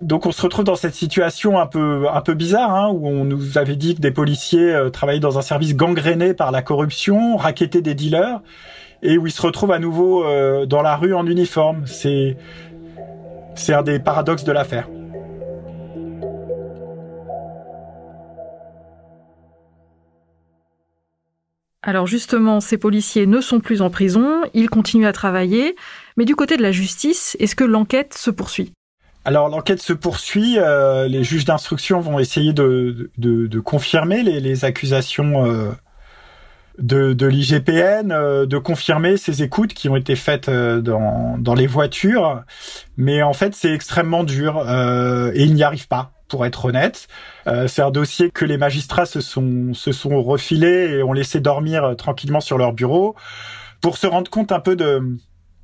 Donc 0.00 0.26
on 0.26 0.32
se 0.32 0.42
retrouve 0.42 0.64
dans 0.64 0.76
cette 0.76 0.94
situation 0.94 1.58
un 1.58 1.66
peu 1.66 2.06
un 2.08 2.20
peu 2.20 2.34
bizarre 2.34 2.72
hein, 2.72 2.88
où 2.88 3.08
on 3.08 3.24
nous 3.24 3.58
avait 3.58 3.74
dit 3.74 3.96
que 3.96 4.00
des 4.00 4.12
policiers 4.12 4.72
euh, 4.72 4.90
travaillaient 4.90 5.18
dans 5.18 5.38
un 5.38 5.42
service 5.42 5.74
gangréné 5.74 6.34
par 6.34 6.52
la 6.52 6.62
corruption, 6.62 7.36
racketaient 7.36 7.82
des 7.82 7.94
dealers 7.94 8.40
et 9.02 9.18
où 9.18 9.26
ils 9.26 9.32
se 9.32 9.42
retrouvent 9.42 9.72
à 9.72 9.80
nouveau 9.80 10.24
euh, 10.24 10.66
dans 10.66 10.82
la 10.82 10.94
rue 10.96 11.14
en 11.14 11.26
uniforme. 11.26 11.84
C'est 11.86 12.36
c'est 13.56 13.74
un 13.74 13.82
des 13.82 13.98
paradoxes 13.98 14.44
de 14.44 14.52
l'affaire. 14.52 14.88
Alors 21.88 22.06
justement, 22.06 22.60
ces 22.60 22.76
policiers 22.76 23.24
ne 23.24 23.40
sont 23.40 23.60
plus 23.60 23.80
en 23.80 23.88
prison, 23.88 24.42
ils 24.52 24.68
continuent 24.68 25.06
à 25.06 25.14
travailler, 25.14 25.74
mais 26.18 26.26
du 26.26 26.36
côté 26.36 26.58
de 26.58 26.62
la 26.62 26.70
justice, 26.70 27.34
est-ce 27.40 27.56
que 27.56 27.64
l'enquête 27.64 28.12
se 28.12 28.30
poursuit? 28.30 28.74
Alors 29.24 29.48
l'enquête 29.48 29.80
se 29.80 29.94
poursuit. 29.94 30.58
Euh, 30.58 31.08
les 31.08 31.24
juges 31.24 31.46
d'instruction 31.46 32.00
vont 32.00 32.18
essayer 32.18 32.52
de, 32.52 33.08
confirmer 33.64 34.22
les, 34.22 34.66
accusations 34.66 35.46
euh, 35.46 35.70
de, 36.78 37.14
de 37.14 37.26
l'IGPN, 37.26 38.12
euh, 38.12 38.44
de 38.44 38.58
confirmer 38.58 39.16
ces 39.16 39.42
écoutes 39.42 39.72
qui 39.72 39.88
ont 39.88 39.96
été 39.96 40.14
faites 40.14 40.50
dans, 40.50 41.38
dans 41.38 41.54
les 41.54 41.66
voitures. 41.66 42.42
Mais 42.98 43.22
en 43.22 43.32
fait, 43.32 43.54
c'est 43.54 43.72
extrêmement 43.72 44.24
dur 44.24 44.58
et 44.60 45.42
ils 45.42 45.54
n'y 45.54 45.62
arrivent 45.62 45.88
pas. 45.88 46.17
Pour 46.28 46.44
être 46.46 46.66
honnête, 46.66 47.08
c'est 47.66 47.82
un 47.82 47.90
dossier 47.90 48.30
que 48.30 48.44
les 48.44 48.58
magistrats 48.58 49.06
se 49.06 49.20
sont 49.20 49.72
se 49.72 49.92
sont 49.92 50.22
refilés 50.22 50.98
et 50.98 51.02
ont 51.02 51.14
laissé 51.14 51.40
dormir 51.40 51.94
tranquillement 51.96 52.40
sur 52.40 52.58
leur 52.58 52.72
bureau 52.72 53.14
pour 53.80 53.96
se 53.96 54.06
rendre 54.06 54.30
compte 54.30 54.52
un 54.52 54.60
peu 54.60 54.76
de 54.76 55.16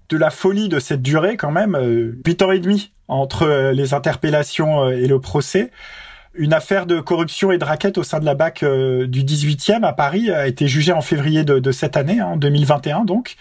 de 0.08 0.16
la 0.16 0.30
folie 0.30 0.68
de 0.68 0.78
cette 0.78 1.02
durée 1.02 1.36
quand 1.36 1.50
même, 1.50 1.76
huit 2.24 2.42
ans 2.42 2.52
et 2.52 2.60
demi 2.60 2.94
entre 3.08 3.44
euh, 3.44 3.72
les 3.72 3.94
interpellations 3.94 4.84
euh, 4.84 4.90
et 4.90 5.06
le 5.06 5.20
procès. 5.20 5.70
Une 6.34 6.52
affaire 6.52 6.86
de 6.86 7.00
corruption 7.00 7.52
et 7.52 7.58
de 7.58 7.64
raquette 7.64 7.96
au 7.96 8.02
sein 8.02 8.18
de 8.18 8.24
la 8.24 8.34
BAC 8.34 8.62
euh, 8.62 9.06
du 9.06 9.22
18e 9.22 9.84
à 9.84 9.92
Paris 9.92 10.30
a 10.30 10.48
été 10.48 10.66
jugée 10.66 10.92
en 10.92 11.00
février 11.00 11.44
de, 11.44 11.72
cette 11.72 11.96
année, 11.96 12.20
en 12.20 12.36
2021 12.36 13.04
donc. 13.04 13.36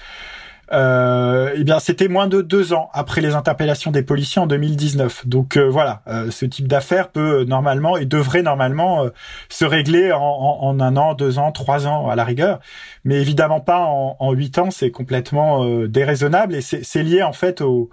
Euh, 0.72 1.52
eh 1.56 1.64
bien, 1.64 1.80
c'était 1.80 2.08
moins 2.08 2.28
de 2.28 2.42
deux 2.42 2.74
ans 2.74 2.90
après 2.94 3.22
les 3.22 3.36
interpellations 3.36 3.92
des 3.92 4.02
policiers 4.02 4.42
en 4.42 4.48
2019. 4.48 5.28
Donc 5.28 5.58
voilà, 5.58 6.02
ce 6.32 6.46
type 6.46 6.68
d'affaire 6.68 7.10
peut 7.10 7.44
normalement 7.44 7.98
et 7.98 8.06
devrait 8.06 8.44
normalement 8.44 9.08
se 9.50 9.66
régler 9.66 10.12
en, 10.14 10.80
un 10.80 10.98
an, 10.98 11.14
deux 11.14 11.38
ans, 11.38 11.52
trois 11.52 11.86
ans 11.86 12.10
à 12.10 12.16
la 12.16 12.24
rigueur, 12.24 12.60
mais 13.04 13.16
évidemment 13.22 13.60
pas 13.60 13.80
en 13.80 14.32
huit 14.32 14.58
ans. 14.58 14.72
C'est 14.72 14.92
complètement 14.92 15.66
déraisonnable 15.86 16.56
et 16.56 16.62
c'est 16.62 17.04
lié 17.04 17.24
en 17.24 17.34
fait 17.34 17.62
au 17.62 17.90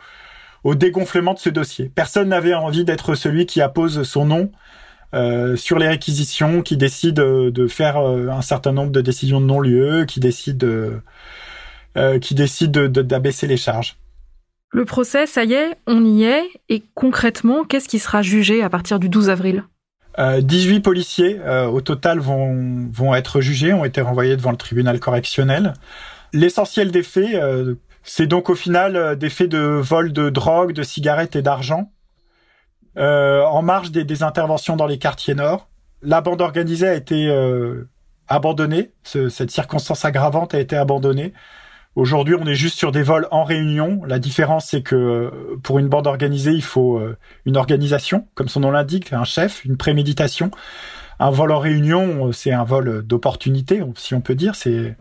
au 0.65 0.75
dégonflement 0.75 1.35
de 1.35 1.39
ce 1.39 1.51
dossier. 1.51 1.91
Personne 1.95 2.29
n'avait 2.29 2.55
envie 2.55 2.85
d'être 2.85 3.15
celui 3.15 3.47
qui 3.47 3.61
appose 3.61 4.03
son 4.03 4.25
nom 4.27 4.51
euh, 5.15 5.57
sur 5.57 5.79
les 5.79 5.89
réquisitions, 5.89 6.63
qui 6.63 6.77
décide 6.77 7.17
de 7.17 7.67
faire 7.67 7.97
euh, 7.97 8.29
un 8.29 8.43
certain 8.43 8.73
nombre 8.73 8.93
de 8.93 9.01
décisions 9.01 9.41
de 9.41 9.47
non-lieu, 9.47 10.05
qui 10.07 10.21
décide, 10.21 10.65
euh, 11.97 12.19
qui 12.19 12.35
décide 12.35 12.71
d'abaisser 12.73 13.47
les 13.47 13.57
charges. 13.57 13.97
Le 14.73 14.85
procès, 14.85 15.27
ça 15.27 15.45
y 15.45 15.55
est, 15.55 15.77
on 15.87 16.05
y 16.05 16.25
est. 16.25 16.45
Et 16.69 16.83
concrètement, 16.95 17.65
qu'est-ce 17.65 17.89
qui 17.89 17.99
sera 17.99 18.23
jugé 18.23 18.63
à 18.63 18.71
partir 18.71 18.99
du 18.99 19.09
12 19.09 19.31
avril? 19.31 19.65
18 20.19 20.81
policiers 20.81 21.41
au 21.73 21.81
total 21.81 22.19
vont, 22.19 22.89
vont 22.93 23.15
être 23.15 23.41
jugés, 23.41 23.73
ont 23.73 23.87
été 23.87 24.03
renvoyés 24.03 24.37
devant 24.37 24.51
le 24.51 24.59
tribunal 24.59 25.01
correctionnel. 25.01 25.73
L'essentiel 26.35 26.91
des 26.91 27.03
faits, 27.03 27.35
c'est 28.03 28.27
donc 28.27 28.51
au 28.51 28.55
final 28.55 28.97
euh, 28.97 29.15
des 29.15 29.31
faits 29.31 29.49
de 29.49 29.59
vol 29.59 30.13
de 30.13 30.31
drogue, 30.31 30.73
de 30.73 30.83
cigarettes 30.83 31.37
et 31.37 31.43
d'argent. 31.43 31.91
en 32.97 33.63
marge 33.63 33.91
des, 33.93 34.23
interventions 34.23 34.77
dans 34.77 34.87
les 34.87 34.99
quartiers 34.99 35.35
nord. 35.35 35.69
La 36.03 36.21
bande 36.21 36.41
organisée 36.41 36.89
a 36.89 36.95
été 36.95 37.31
abandonnée, 38.29 38.93
cette 39.05 39.51
circonstance 39.51 40.05
aggravante 40.05 40.55
a 40.55 40.61
été 40.61 40.77
abandonnée. 40.77 41.33
Aujourd'hui, 41.97 42.37
on 42.39 42.47
est 42.47 42.55
juste 42.55 42.79
sur 42.79 42.93
des 42.93 43.03
vols 43.03 43.27
en 43.33 43.43
réunion. 43.43 44.03
La 44.07 44.19
différence, 44.21 44.67
c'est 44.67 44.83
que 44.83 45.59
pour 45.63 45.79
une 45.79 45.89
bande 45.89 46.07
organisée, 46.07 46.53
il 46.53 46.63
faut 46.63 47.03
une 47.47 47.57
organisation, 47.57 48.29
comme 48.35 48.49
son 48.49 48.61
nom 48.61 48.71
l'indique, 48.71 49.13
un 49.13 49.25
chef, 49.25 49.65
une 49.65 49.77
préméditation. 49.77 50.51
Un 51.19 51.31
vol 51.31 51.53
en 51.53 51.59
réunion, 51.59 52.33
c'est 52.33 52.53
un 52.53 52.65
vol 52.65 53.03
d'opportunité, 53.03 53.83
si 53.97 54.15
on 54.15 54.23
peut 54.23 54.35
dire. 54.35 54.55
C'est 54.55 54.97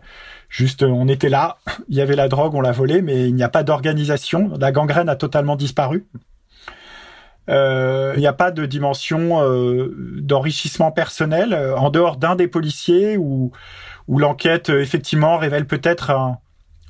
juste, 0.50 0.82
on 0.82 1.08
était 1.08 1.30
là, 1.30 1.56
il 1.88 1.96
y 1.96 2.00
avait 2.02 2.16
la 2.16 2.28
drogue, 2.28 2.54
on 2.54 2.60
l'a 2.60 2.72
volée, 2.72 3.00
mais 3.00 3.28
il 3.28 3.34
n'y 3.34 3.42
a 3.42 3.48
pas 3.48 3.62
d'organisation. 3.62 4.52
La 4.60 4.72
gangrène 4.72 5.08
a 5.08 5.16
totalement 5.16 5.56
disparu. 5.56 6.06
Euh, 7.48 8.12
il 8.16 8.20
n'y 8.20 8.26
a 8.26 8.34
pas 8.34 8.50
de 8.50 8.66
dimension 8.66 9.42
euh, 9.42 9.94
d'enrichissement 10.20 10.92
personnel 10.92 11.54
en 11.54 11.88
dehors 11.88 12.16
d'un 12.16 12.36
des 12.36 12.48
policiers 12.48 13.16
où, 13.16 13.50
où 14.08 14.18
l'enquête 14.18 14.68
effectivement 14.68 15.38
révèle 15.38 15.66
peut-être 15.66 16.10
un, 16.10 16.38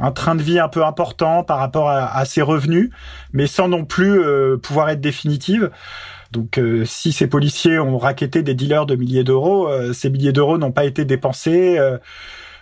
un 0.01 0.13
train 0.13 0.35
de 0.35 0.43
vie 0.43 0.59
un 0.59 0.69
peu 0.69 0.85
important 0.85 1.45
par 1.45 1.59
rapport 1.59 1.89
à, 1.89 2.25
ses 2.25 2.43
revenus, 2.43 2.91
mais 3.33 3.47
sans 3.47 3.69
non 3.69 3.85
plus 3.85 4.21
euh, 4.21 4.57
pouvoir 4.57 4.89
être 4.89 5.01
définitive. 5.01 5.71
Donc 6.33 6.59
euh, 6.59 6.85
si 6.85 7.13
ces 7.13 7.27
policiers 7.27 7.79
ont 7.79 7.99
raquetté 7.99 8.43
des 8.43 8.55
dealers 8.55 8.87
de 8.87 8.97
milliers 8.97 9.25
d'euros, 9.25 9.69
euh, 9.69 9.93
ces 9.93 10.11
milliers 10.11 10.33
d'euros 10.33 10.59
n'ont 10.59 10.73
pas 10.73 10.85
été 10.85 11.05
dépensés. 11.05 11.79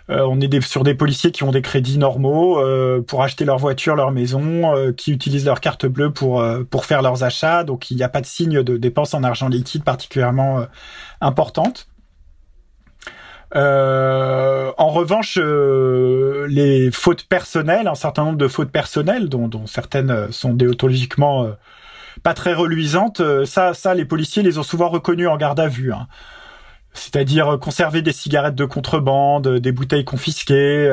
on 0.09 0.41
est 0.41 0.61
sur 0.61 0.83
des 0.83 0.95
policiers 0.95 1.31
qui 1.31 1.43
ont 1.43 1.51
des 1.51 1.61
crédits 1.61 1.99
normaux 1.99 2.59
pour 3.03 3.21
acheter 3.21 3.45
leur 3.45 3.57
voiture, 3.57 3.95
leur 3.95 4.11
maison, 4.11 4.73
qui 4.97 5.11
utilisent 5.11 5.45
leur 5.45 5.61
carte 5.61 5.85
bleue 5.85 6.11
pour 6.11 6.43
pour 6.71 6.85
faire 6.85 7.03
leurs 7.03 7.23
achats. 7.23 7.63
Donc 7.63 7.91
il 7.91 7.97
n'y 7.97 8.03
a 8.03 8.09
pas 8.09 8.21
de 8.21 8.25
signe 8.25 8.63
de 8.63 8.77
dépenses 8.77 9.13
en 9.13 9.23
argent 9.23 9.49
liquide 9.49 9.83
particulièrement 9.83 10.65
importantes. 11.21 11.88
Euh, 13.55 14.71
en 14.77 14.89
revanche, 14.89 15.37
euh, 15.41 16.47
les 16.49 16.91
fautes 16.91 17.23
personnelles, 17.23 17.87
un 17.87 17.95
certain 17.95 18.25
nombre 18.25 18.37
de 18.37 18.47
fautes 18.47 18.71
personnelles, 18.71 19.27
dont, 19.29 19.65
certaines 19.65 20.31
sont 20.31 20.53
déontologiquement 20.53 21.45
euh, 21.45 21.51
pas 22.23 22.33
très 22.33 22.53
reluisantes, 22.53 23.21
ça, 23.45 23.73
ça, 23.73 23.93
les 23.95 24.05
policiers 24.05 24.43
les 24.43 24.57
ont 24.57 24.63
souvent 24.63 24.89
reconnus 24.89 25.27
en 25.27 25.37
garde 25.37 25.59
à 25.59 25.67
vue. 25.67 25.93
Hein. 25.93 26.07
C'est-à-dire 26.93 27.57
conserver 27.59 28.01
des 28.01 28.11
cigarettes 28.11 28.55
de 28.55 28.65
contrebande, 28.65 29.47
des 29.47 29.71
bouteilles 29.71 30.05
confisquées. 30.05 30.89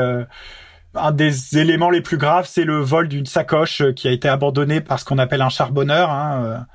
un 0.95 1.13
des 1.13 1.59
éléments 1.59 1.91
les 1.91 2.01
plus 2.03 2.17
graves, 2.17 2.47
c'est 2.47 2.65
le 2.65 2.79
vol 2.79 3.09
d'une 3.09 3.27
sacoche 3.27 3.83
qui 3.97 4.07
a 4.07 4.13
été 4.13 4.29
abandonnée 4.29 4.81
par 4.81 5.01
ce 5.01 5.05
qu'on 5.05 5.19
appelle 5.19 5.43
un 5.43 5.49
charbonneur. 5.49 6.11
Hein, 6.11 6.67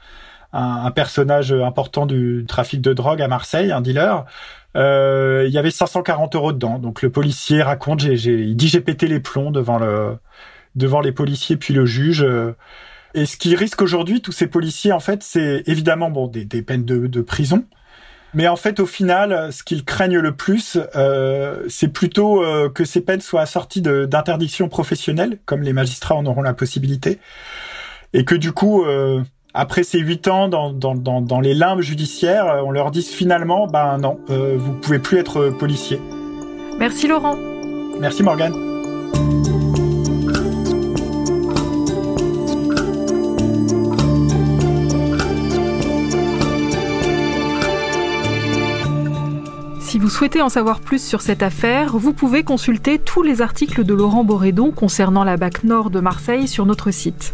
un, 0.54 0.86
un, 0.86 0.92
personnage 0.92 1.52
important 1.52 2.06
du 2.06 2.46
trafic 2.48 2.82
de 2.82 2.94
drogue 2.94 3.22
à 3.22 3.28
Marseille, 3.28 3.72
un 3.72 3.82
dealer, 3.82 4.26
euh, 4.76 5.46
il 5.48 5.54
y 5.54 5.58
avait 5.58 5.72
540 5.72 6.36
euros 6.36 6.54
dedans. 6.54 6.80
Donc 6.80 7.02
le 7.02 7.10
policier 7.10 7.62
raconte, 7.62 8.00
j'ai, 8.00 8.16
il 8.16 8.56
dit 8.56 8.68
j'ai 8.68 8.82
pété 8.82 9.08
les 9.08 9.20
plombs 9.20 9.52
devant 9.52 9.80
le, 9.80 10.18
devant 10.76 11.02
les 11.02 11.12
policiers 11.12 11.58
puis 11.58 11.74
le 11.74 11.86
juge. 11.86 12.26
Et 13.14 13.26
ce 13.26 13.38
qui 13.38 13.56
risque 13.56 13.82
aujourd'hui, 13.82 14.22
tous 14.22 14.32
ces 14.32 14.48
policiers, 14.48 14.94
en 14.94 15.00
fait, 15.00 15.24
c'est 15.24 15.64
évidemment 15.66 16.10
bon 16.10 16.28
des, 16.28 16.46
des 16.46 16.62
peines 16.62 16.86
de, 16.86 17.08
de, 17.08 17.22
prison. 17.22 17.66
Mais 18.34 18.48
en 18.48 18.56
fait, 18.56 18.80
au 18.80 18.86
final, 18.86 19.52
ce 19.52 19.64
qu'ils 19.64 19.84
craignent 19.84 20.20
le 20.20 20.34
plus, 20.34 20.78
euh, 20.96 21.66
c'est 21.68 21.90
plutôt 21.90 22.44
euh, 22.44 22.70
que 22.70 22.86
ces 22.86 23.02
peines 23.02 23.20
soient 23.20 23.42
assorties 23.42 23.82
d'interdictions 23.82 24.70
professionnelles, 24.70 25.40
comme 25.46 25.62
les 25.62 25.74
magistrats 25.74 26.16
en 26.16 26.26
auront 26.26 26.42
la 26.42 26.54
possibilité, 26.54 27.20
et 28.14 28.24
que 28.24 28.36
du 28.36 28.54
coup, 28.54 28.86
euh, 28.86 29.22
après 29.54 29.84
ces 29.84 30.00
huit 30.00 30.28
ans 30.28 30.48
dans, 30.48 30.72
dans, 30.72 30.96
dans, 30.96 31.22
dans, 31.22 31.40
les 31.40 31.54
limbes 31.54 31.82
judiciaires, 31.82 32.48
euh, 32.48 32.62
on 32.64 32.72
leur 32.72 32.92
dit 32.92 33.04
finalement, 33.04 33.68
ben 33.68 33.98
non, 33.98 34.20
euh, 34.30 34.56
vous 34.58 34.74
pouvez 34.74 35.00
plus 35.00 35.18
être 35.18 35.50
policier. 35.50 36.00
Merci 36.80 37.08
Laurent. 37.08 37.36
Merci 38.00 38.24
Morgane. 38.24 38.54
Si 49.82 50.00
vous 50.00 50.10
souhaitez 50.10 50.42
en 50.42 50.48
savoir 50.48 50.80
plus 50.80 51.06
sur 51.06 51.20
cette 51.20 51.44
affaire, 51.44 51.98
vous 51.98 52.14
pouvez 52.14 52.44
consulter 52.44 52.98
tous 52.98 53.24
les 53.24 53.42
articles 53.42 53.84
de 53.84 53.94
Laurent 53.94 54.24
Borédon 54.24 54.72
concernant 54.72 55.26
la 55.26 55.36
BAC 55.36 55.66
Nord 55.66 55.90
de 55.90 56.00
Marseille 56.00 56.48
sur 56.48 56.66
notre 56.66 56.92
site. 56.92 57.34